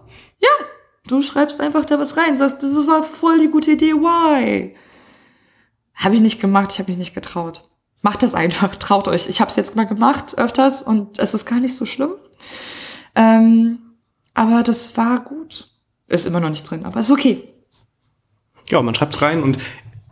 [1.11, 4.73] Du schreibst einfach da was rein, sagst, das war voll die gute Idee, why?
[5.93, 7.67] Habe ich nicht gemacht, ich habe mich nicht getraut.
[8.01, 9.27] Macht das einfach, traut euch.
[9.27, 12.11] Ich habe es jetzt mal gemacht öfters und es ist gar nicht so schlimm.
[13.13, 13.79] Ähm,
[14.33, 15.69] aber das war gut.
[16.07, 17.43] Ist immer noch nicht drin, aber ist okay.
[18.69, 19.57] Ja, man schreibt's rein und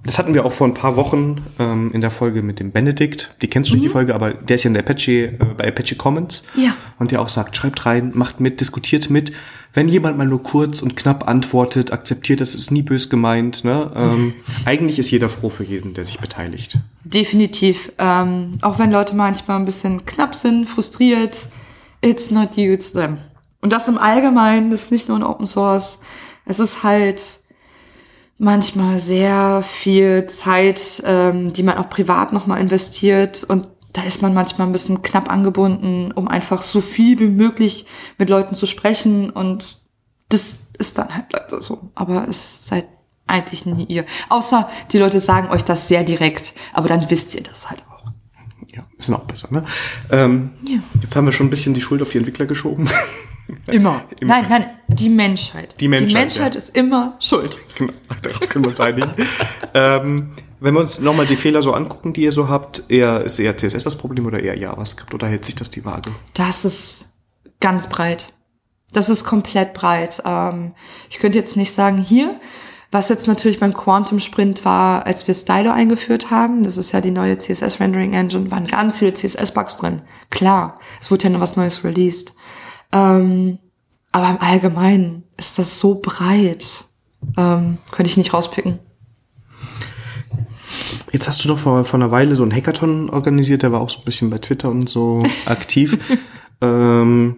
[0.04, 3.36] das hatten wir auch vor ein paar Wochen ähm, in der Folge mit dem Benedikt.
[3.42, 3.94] Die kennst du nicht, die mhm.
[3.94, 6.46] Folge, aber der ist ja in der Apache, äh, bei Apache Commons.
[6.56, 6.76] Ja.
[7.00, 9.34] Und der auch sagt, schreibt rein, macht mit, diskutiert mit.
[9.74, 13.64] Wenn jemand mal nur kurz und knapp antwortet, akzeptiert, das ist nie bös gemeint.
[13.64, 13.92] Ne?
[13.96, 14.34] Ähm,
[14.66, 16.80] eigentlich ist jeder froh für jeden, der sich beteiligt.
[17.04, 17.92] Definitiv.
[18.00, 21.50] Ähm, auch wenn Leute manchmal ein bisschen knapp sind, frustriert,
[22.02, 23.18] It's not you, it's them.
[23.62, 26.02] Und das im Allgemeinen, das ist nicht nur in Open Source.
[26.46, 27.22] Es ist halt
[28.40, 34.34] manchmal sehr viel Zeit, ähm, die man auch privat nochmal investiert und da ist man
[34.34, 37.86] manchmal ein bisschen knapp angebunden, um einfach so viel wie möglich
[38.18, 39.80] mit Leuten zu sprechen und
[40.30, 41.92] das ist dann halt leider so.
[41.96, 42.88] Aber es seid
[43.28, 44.06] eigentlich nie ihr.
[44.30, 48.12] Außer die Leute sagen euch das sehr direkt, aber dann wisst ihr das halt auch.
[48.68, 49.66] Ja, ist auch besser, ne?
[50.12, 50.80] Ähm, ja.
[51.02, 52.88] Jetzt haben wir schon ein bisschen die Schuld auf die Entwickler geschoben.
[53.68, 54.04] Immer.
[54.20, 54.34] immer.
[54.34, 55.76] Nein, nein, die Menschheit.
[55.80, 56.60] Die Menschheit, die Menschheit ja.
[56.60, 57.58] ist immer schuld.
[57.76, 59.10] Genau, darauf können wir uns einigen.
[59.74, 63.40] ähm, wenn wir uns nochmal die Fehler so angucken, die ihr so habt, eher, ist
[63.40, 66.12] eher CSS das Problem oder eher JavaScript oder hält sich das die Waage?
[66.34, 67.14] Das ist
[67.62, 68.34] ganz breit.
[68.92, 70.22] Das ist komplett breit.
[70.26, 70.74] Ähm,
[71.10, 72.40] ich könnte jetzt nicht sagen, hier,
[72.92, 77.00] was jetzt natürlich beim Quantum Sprint war, als wir Stylo eingeführt haben, das ist ja
[77.00, 80.02] die neue CSS Rendering Engine, waren ganz viele CSS-Bugs drin.
[80.32, 82.34] Klar, es wurde ja noch was Neues released.
[82.92, 83.60] Ähm,
[84.12, 86.66] aber im Allgemeinen ist das so breit.
[87.38, 88.80] Ähm, könnte ich nicht rauspicken.
[91.12, 93.90] Jetzt hast du doch vor, vor einer Weile so einen Hackathon organisiert, der war auch
[93.90, 95.98] so ein bisschen bei Twitter und so aktiv.
[96.62, 97.36] ähm,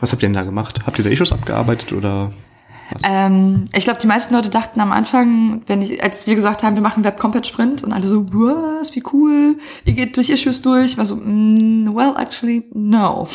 [0.00, 0.80] was habt ihr denn da gemacht?
[0.86, 2.32] Habt ihr da Issues abgearbeitet oder?
[3.02, 6.76] Ähm, ich glaube, die meisten Leute dachten am Anfang, wenn ich, als wir gesagt haben,
[6.76, 10.62] wir machen Web Compat Sprint und alle so, was, wie cool, ihr geht durch Issues
[10.62, 13.28] durch, war so, mm, well, actually, no.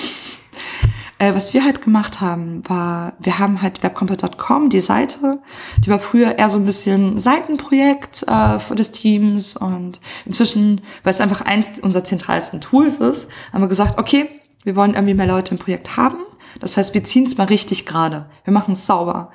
[1.21, 5.37] Äh, was wir halt gemacht haben, war, wir haben halt webcompat.com, die Seite,
[5.85, 11.21] die war früher eher so ein bisschen Seitenprojekt äh, des Teams und inzwischen, weil es
[11.21, 14.29] einfach eins unserer zentralsten Tools ist, haben wir gesagt, okay,
[14.63, 16.17] wir wollen irgendwie mehr Leute im Projekt haben.
[16.59, 18.25] Das heißt, wir ziehen es mal richtig gerade.
[18.43, 19.31] Wir machen es sauber.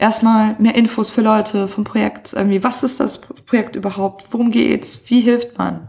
[0.00, 2.32] Erstmal mehr Infos für Leute vom Projekt.
[2.32, 4.26] Irgendwie, was ist das Projekt überhaupt?
[4.32, 5.02] Worum geht's?
[5.06, 5.88] Wie hilft man?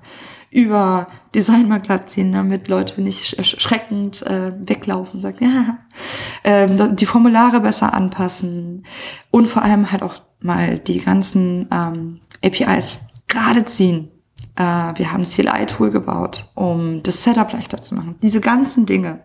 [0.52, 5.78] Über Design mal glatt ziehen, damit Leute nicht schreckend äh, weglaufen sagen, ja,
[6.43, 8.86] ähm, die Formulare besser anpassen
[9.32, 14.10] und vor allem halt auch mal die ganzen ähm, APIs gerade ziehen.
[14.56, 18.16] Äh, wir haben CLI-Tool gebaut, um das Setup leichter zu machen.
[18.22, 19.22] Diese ganzen Dinge.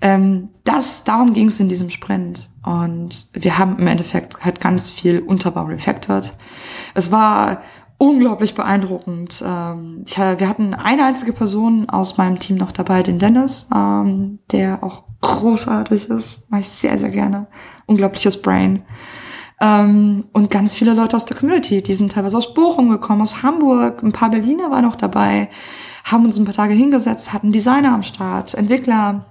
[0.00, 2.50] Ähm, das, darum ging es in diesem Sprint.
[2.64, 6.32] Und wir haben im Endeffekt halt ganz viel Unterbau refactored.
[6.94, 7.62] Es war
[7.98, 9.42] unglaublich beeindruckend.
[9.44, 14.38] Ähm, ich, wir hatten eine einzige Person aus meinem Team noch dabei, den Dennis, ähm,
[14.52, 16.50] der auch großartig ist.
[16.50, 17.48] Mache ich sehr, sehr gerne.
[17.86, 18.84] Unglaubliches Brain.
[19.60, 23.42] Ähm, und ganz viele Leute aus der Community, die sind teilweise aus Bochum gekommen, aus
[23.42, 25.50] Hamburg, ein paar Berliner waren noch dabei,
[26.04, 29.26] haben uns ein paar Tage hingesetzt, hatten Designer am Start, Entwickler,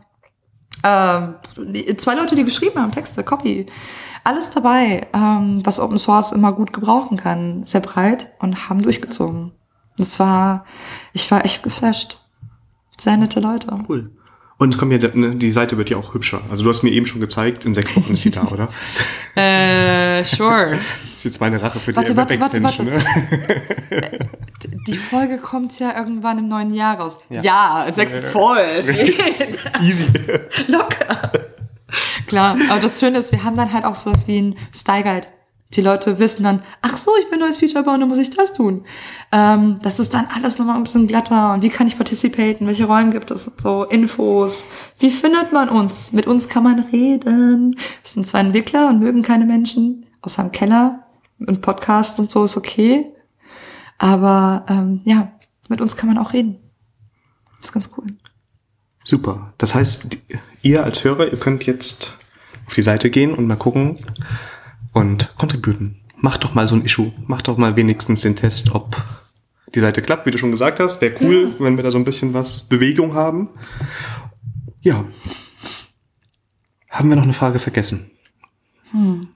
[0.84, 1.36] ähm,
[1.98, 3.68] zwei Leute, die geschrieben haben, Texte, Copy
[4.28, 9.54] alles dabei, ähm, was Open Source immer gut gebrauchen kann, sehr breit und haben durchgezogen.
[9.98, 10.66] Das war,
[11.14, 12.20] ich war echt geflasht.
[12.98, 13.68] Sehr nette Leute.
[13.88, 14.12] Cool.
[14.60, 16.42] Und es kommt ja, ne, die Seite wird ja auch hübscher.
[16.50, 18.70] Also du hast mir eben schon gezeigt, in sechs Wochen ist sie da, oder?
[19.36, 20.72] äh, sure.
[20.72, 22.88] Das ist jetzt meine Rache für warte, die warte, Web-Extension.
[22.88, 23.00] Ne?
[24.88, 27.20] Die Folge kommt ja irgendwann im neuen Jahr raus.
[27.30, 28.84] Ja, ja sechs voll.
[29.82, 30.08] Easy.
[30.68, 31.47] Locker.
[32.28, 35.28] Klar, aber das Schöne ist, wir haben dann halt auch sowas wie ein Style Guide.
[35.74, 38.30] Die Leute wissen dann, ach so, ich will ein neues Feature bauen, dann muss ich
[38.30, 38.86] das tun.
[39.34, 42.86] Ähm, das ist dann alles nochmal ein bisschen glatter und wie kann ich participaten, welche
[42.86, 44.68] Rollen gibt es und so, Infos.
[44.98, 46.14] Wie findet man uns?
[46.14, 47.76] Mit uns kann man reden.
[47.76, 51.04] Wir sind zwar Entwickler und mögen keine Menschen, außer im Keller
[51.40, 53.06] und Podcast und so ist okay.
[53.98, 55.34] Aber ähm, ja,
[55.68, 56.58] mit uns kann man auch reden.
[57.58, 58.06] Das ist ganz cool.
[59.04, 59.54] Super.
[59.58, 60.18] Das heißt,
[60.68, 62.20] ihr als Hörer, ihr könnt jetzt
[62.66, 64.06] auf die Seite gehen und mal gucken
[64.94, 66.02] und contributen.
[66.18, 67.14] Macht doch mal so ein Issue.
[67.26, 69.02] Macht doch mal wenigstens den Test, ob
[69.74, 71.00] die Seite klappt, wie du schon gesagt hast.
[71.02, 71.66] Wäre cool, ja.
[71.66, 73.50] wenn wir da so ein bisschen was Bewegung haben.
[74.82, 75.06] Ja.
[76.90, 78.12] Haben wir noch eine Frage vergessen?
[78.92, 79.28] Hm.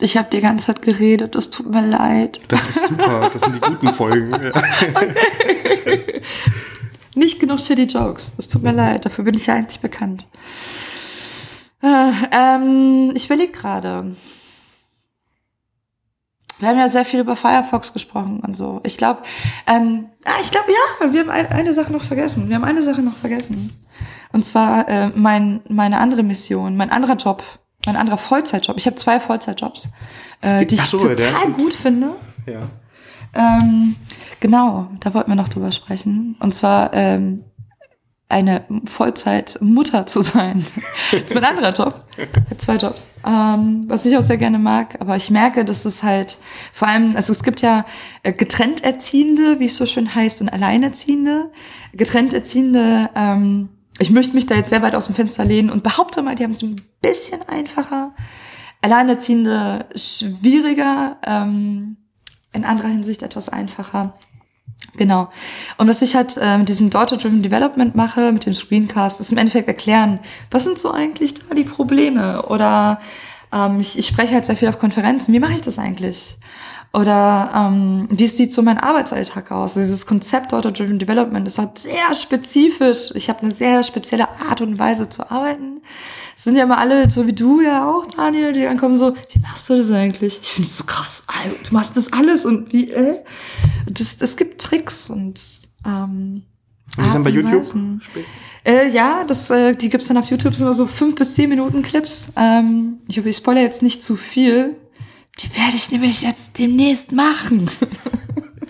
[0.00, 2.40] Ich habe die ganze Zeit geredet, es tut mir leid.
[2.48, 4.32] Das ist super, das sind die guten Folgen.
[4.34, 6.22] okay.
[7.14, 8.36] Nicht genug shitty Jokes.
[8.36, 10.28] Das tut mir leid, dafür bin ich ja eigentlich bekannt.
[11.82, 14.16] Äh, ähm, ich überlege gerade.
[16.58, 18.80] Wir haben ja sehr viel über Firefox gesprochen und so.
[18.82, 19.22] Ich glaube,
[19.66, 22.48] ähm, ah, ich glaube, ja, wir haben ein, eine Sache noch vergessen.
[22.48, 23.78] Wir haben eine Sache noch vergessen.
[24.32, 27.44] Und zwar äh, mein, meine andere Mission, mein anderer Job,
[27.86, 28.76] mein anderer Vollzeitjob.
[28.76, 29.88] Ich habe zwei Vollzeitjobs,
[30.40, 32.16] äh, die so, ich total gut finde.
[32.46, 32.68] Ja.
[33.34, 33.96] Ähm,
[34.40, 36.36] genau, da wollten wir noch drüber sprechen.
[36.40, 37.44] Und zwar ähm,
[38.28, 40.64] eine Vollzeit-Mutter zu sein.
[41.12, 42.04] das ist mein anderer Job.
[42.16, 43.08] Ich habe zwei Jobs.
[43.26, 45.00] Ähm, was ich auch sehr gerne mag.
[45.00, 46.36] Aber ich merke, dass es halt
[46.72, 47.84] vor allem, also es gibt ja
[48.22, 51.50] äh, getrennt Erziehende, wie es so schön heißt, und Alleinerziehende.
[51.94, 55.82] Getrennt Erziehende ähm, ich möchte mich da jetzt sehr weit aus dem Fenster lehnen und
[55.82, 58.14] behaupte mal, die haben es ein bisschen einfacher.
[58.80, 61.96] Alleinerziehende schwieriger, ähm,
[62.52, 64.14] in anderer Hinsicht etwas einfacher.
[64.96, 65.28] Genau.
[65.76, 69.38] Und was ich halt äh, mit diesem Data-Driven Development mache, mit dem Screencast, ist im
[69.38, 70.20] Endeffekt erklären,
[70.50, 72.42] was sind so eigentlich da die Probleme?
[72.46, 73.00] Oder
[73.52, 75.32] ähm, ich, ich spreche halt sehr viel auf Konferenzen.
[75.32, 76.38] Wie mache ich das eigentlich?
[76.92, 79.76] Oder ähm, wie sieht so mein Arbeitsalltag aus?
[79.76, 83.10] Also dieses Konzept Data-Driven Development ist halt sehr spezifisch.
[83.14, 85.82] Ich habe eine sehr spezielle Art und Weise zu arbeiten.
[86.36, 89.40] Es sind ja immer alle, so wie du ja auch, Daniel, die ankommen so, wie
[89.40, 90.38] machst du das eigentlich?
[90.40, 91.24] Ich finde es so krass.
[91.68, 93.16] Du machst das alles und wie, äh?
[93.86, 95.40] Das, es gibt Tricks und
[95.84, 96.42] ähm,
[96.96, 97.66] Und die sind bei YouTube?
[98.64, 101.48] Äh, ja, das, äh, die gibt's dann auf YouTube, sind immer so fünf bis zehn
[101.48, 102.28] Minuten Clips.
[102.36, 104.76] Ähm, ich hoffe, ich spoilere jetzt nicht zu viel.
[105.40, 107.70] Die werde ich nämlich jetzt demnächst machen.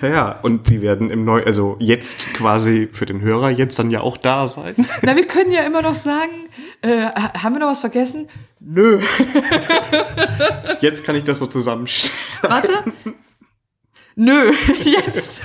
[0.01, 3.91] Ja, ja, und die werden im Neu, also jetzt quasi für den Hörer jetzt dann
[3.91, 4.77] ja auch da sein.
[5.03, 6.49] Na, wir können ja immer noch sagen,
[6.83, 8.29] äh, haben wir noch was vergessen?
[8.61, 9.01] Nö.
[10.81, 12.14] Jetzt kann ich das so zusammenstellen.
[12.43, 12.85] Warte.
[14.14, 14.53] Nö,
[14.85, 15.43] jetzt.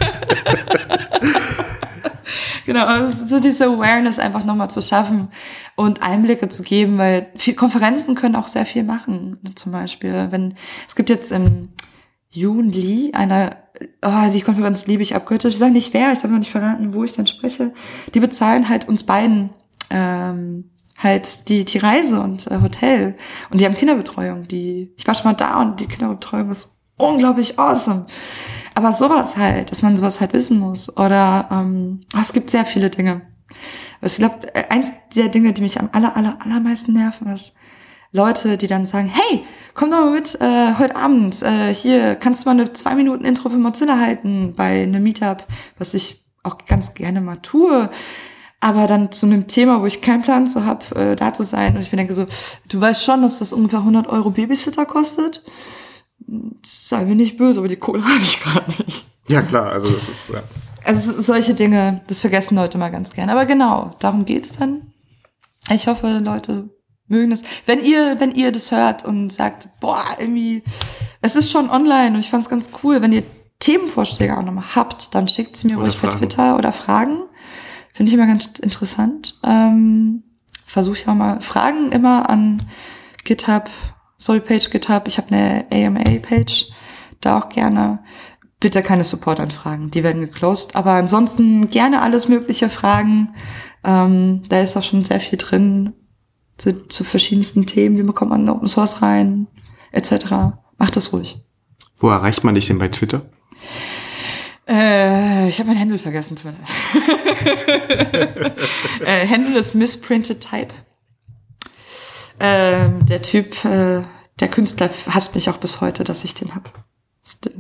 [2.66, 5.30] genau, also so diese Awareness einfach nochmal zu schaffen
[5.76, 9.38] und Einblicke zu geben, weil viel, Konferenzen können auch sehr viel machen.
[9.56, 10.56] Zum Beispiel, wenn
[10.88, 11.70] es gibt jetzt im
[12.30, 13.58] Juni eine,
[14.04, 15.54] oh, die Konferenz liebe ich abgöttisch.
[15.54, 17.74] Ich sage nicht wer, ich sage noch nicht verraten, wo ich dann spreche.
[18.14, 19.52] Die bezahlen halt uns beiden
[19.90, 23.16] ähm, halt die die Reise und äh, Hotel
[23.50, 24.48] und die haben Kinderbetreuung.
[24.48, 28.06] Die ich war schon mal da und die Kinderbetreuung ist unglaublich awesome.
[28.76, 30.96] Aber sowas halt, dass man sowas halt wissen muss.
[30.98, 33.22] Oder ähm, oh, es gibt sehr viele Dinge.
[34.02, 37.54] Ich glaube, eins der Dinge, die mich am aller, aller, allermeisten nerven, ist
[38.12, 39.44] Leute, die dann sagen, hey,
[39.74, 41.42] komm doch mal mit äh, heute Abend.
[41.42, 45.46] Äh, hier kannst du mal eine zwei Minuten Intro für Mozilla halten bei einem Meetup,
[45.78, 47.90] was ich auch ganz gerne mal tue.
[48.60, 51.76] Aber dann zu einem Thema, wo ich keinen Plan zu habe, äh, da zu sein.
[51.76, 52.28] Und ich mir denke so,
[52.70, 55.44] du weißt schon, dass das ungefähr 100 Euro Babysitter kostet?
[56.66, 59.06] Sei mir nicht böse, aber die Kohle habe ich gerade nicht.
[59.28, 60.44] Ja, klar, also das ist, ja.
[60.84, 63.32] Also solche Dinge, das vergessen Leute mal ganz gerne.
[63.32, 64.94] Aber genau, darum geht's dann.
[65.70, 66.70] Ich hoffe, Leute
[67.08, 67.44] mögen das.
[67.66, 70.64] Wenn ihr, wenn ihr das hört und sagt, boah, irgendwie,
[71.22, 73.24] es ist schon online und ich fand's ganz cool, wenn ihr
[73.60, 76.20] Themenvorschläge auch nochmal habt, dann schickt sie mir Oder ruhig per Fragen.
[76.20, 77.20] Twitter oder Fragen.
[77.94, 79.40] Finde ich immer ganz interessant.
[79.44, 80.24] Ähm,
[80.66, 82.64] Versuche ich auch mal Fragen immer an
[83.24, 83.70] GitHub,
[84.24, 85.08] Storypage GitHub.
[85.08, 86.72] Ich habe eine AMA-Page,
[87.20, 88.00] da auch gerne.
[88.62, 90.78] Bitte keine Support-Anfragen, die werden geclosed.
[90.78, 93.36] Aber ansonsten gerne alles mögliche Fragen.
[93.84, 95.92] Ähm, da ist auch schon sehr viel drin
[96.58, 97.98] zu, zu verschiedensten Themen.
[97.98, 99.48] Wie bekommt man Open Source rein,
[99.92, 100.56] etc.
[100.78, 101.44] Macht das ruhig.
[101.98, 103.30] Wo erreicht man dich denn bei Twitter?
[104.66, 106.56] Äh, ich habe mein Handle vergessen, Twitter.
[109.06, 110.74] äh, Handle ist Missprinted Type.
[112.46, 114.04] Ähm, der Typ, äh,
[114.42, 116.84] der Künstler hasst mich auch bis heute, dass ich den hab.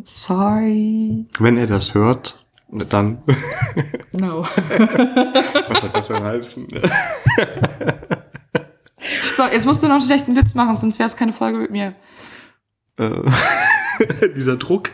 [0.04, 1.26] Sorry.
[1.40, 3.24] Wenn er das hört, dann,
[4.12, 4.42] No.
[5.70, 6.68] was hat das denn heißen?
[9.36, 11.72] So, jetzt musst du noch einen schlechten Witz machen, sonst wäre es keine Folge mit
[11.72, 11.94] mir.
[12.98, 13.10] Äh,
[14.36, 14.92] dieser Druck.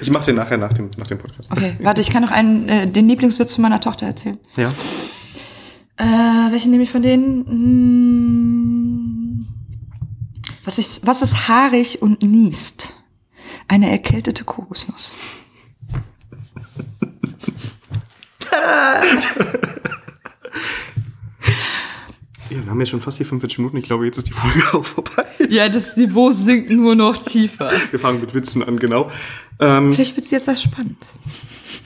[0.00, 1.52] Ich mache den nachher nach dem, nach dem Podcast.
[1.52, 4.38] Okay, warte, ich kann noch einen, äh, den Lieblingswitz von meiner Tochter erzählen.
[4.56, 4.72] Ja.
[6.00, 7.44] Äh, welchen nehme ich von denen?
[7.46, 9.46] Hm,
[10.64, 12.94] was ist, was ist haarig und niest?
[13.68, 15.14] Eine erkältete Kokosnuss.
[22.50, 23.76] Ja, wir haben jetzt schon fast die 45 Minuten.
[23.76, 25.24] Ich glaube, jetzt ist die Folge auch vorbei.
[25.48, 27.70] Ja, das Niveau sinkt nur noch tiefer.
[27.90, 29.08] Wir fangen mit Witzen an, genau.
[29.60, 30.98] Ähm, Vielleicht wird's jetzt erst spannend.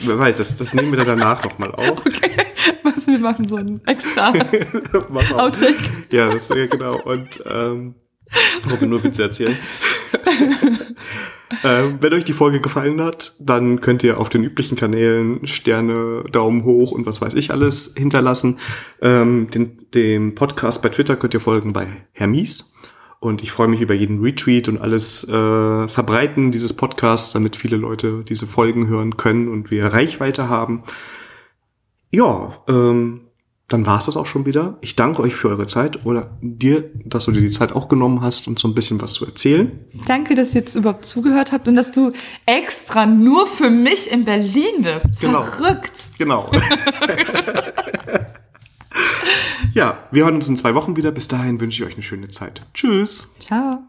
[0.01, 2.03] Wer weiß, das, das nehmen wir dann danach nochmal auf.
[2.83, 4.29] Was wir machen so ein extra.
[5.37, 5.77] Outtake.
[6.11, 7.01] Ja, das ja genau.
[7.03, 7.95] Und ähm,
[8.61, 9.57] ich hoffe nur Witze erzählen.
[11.65, 16.25] ähm, wenn euch die Folge gefallen hat, dann könnt ihr auf den üblichen Kanälen Sterne,
[16.31, 18.59] Daumen hoch und was weiß ich alles hinterlassen.
[19.03, 22.74] Ähm, den, dem Podcast bei Twitter könnt ihr folgen bei Hermies.
[23.25, 27.79] Und ich freue mich über jeden Retweet und alles äh, Verbreiten dieses Podcasts, damit viele
[27.79, 30.83] Leute diese Folgen hören können und wir Reichweite haben.
[32.11, 33.23] Ja, ähm,
[33.67, 34.77] dann war es das auch schon wieder.
[34.83, 38.21] Ich danke euch für eure Zeit oder dir, dass du dir die Zeit auch genommen
[38.21, 39.73] hast, uns so ein bisschen was zu erzählen.
[40.07, 42.13] Danke, dass ihr jetzt überhaupt zugehört habt und dass du
[42.45, 45.19] extra nur für mich in Berlin bist.
[45.19, 45.45] Genau.
[45.45, 46.11] Verrückt.
[46.19, 46.51] Genau.
[49.75, 51.11] ja, wir hören uns in zwei Wochen wieder.
[51.11, 52.63] Bis dahin wünsche ich euch eine schöne Zeit.
[52.75, 53.35] Tschüss.
[53.41, 53.83] Ciao.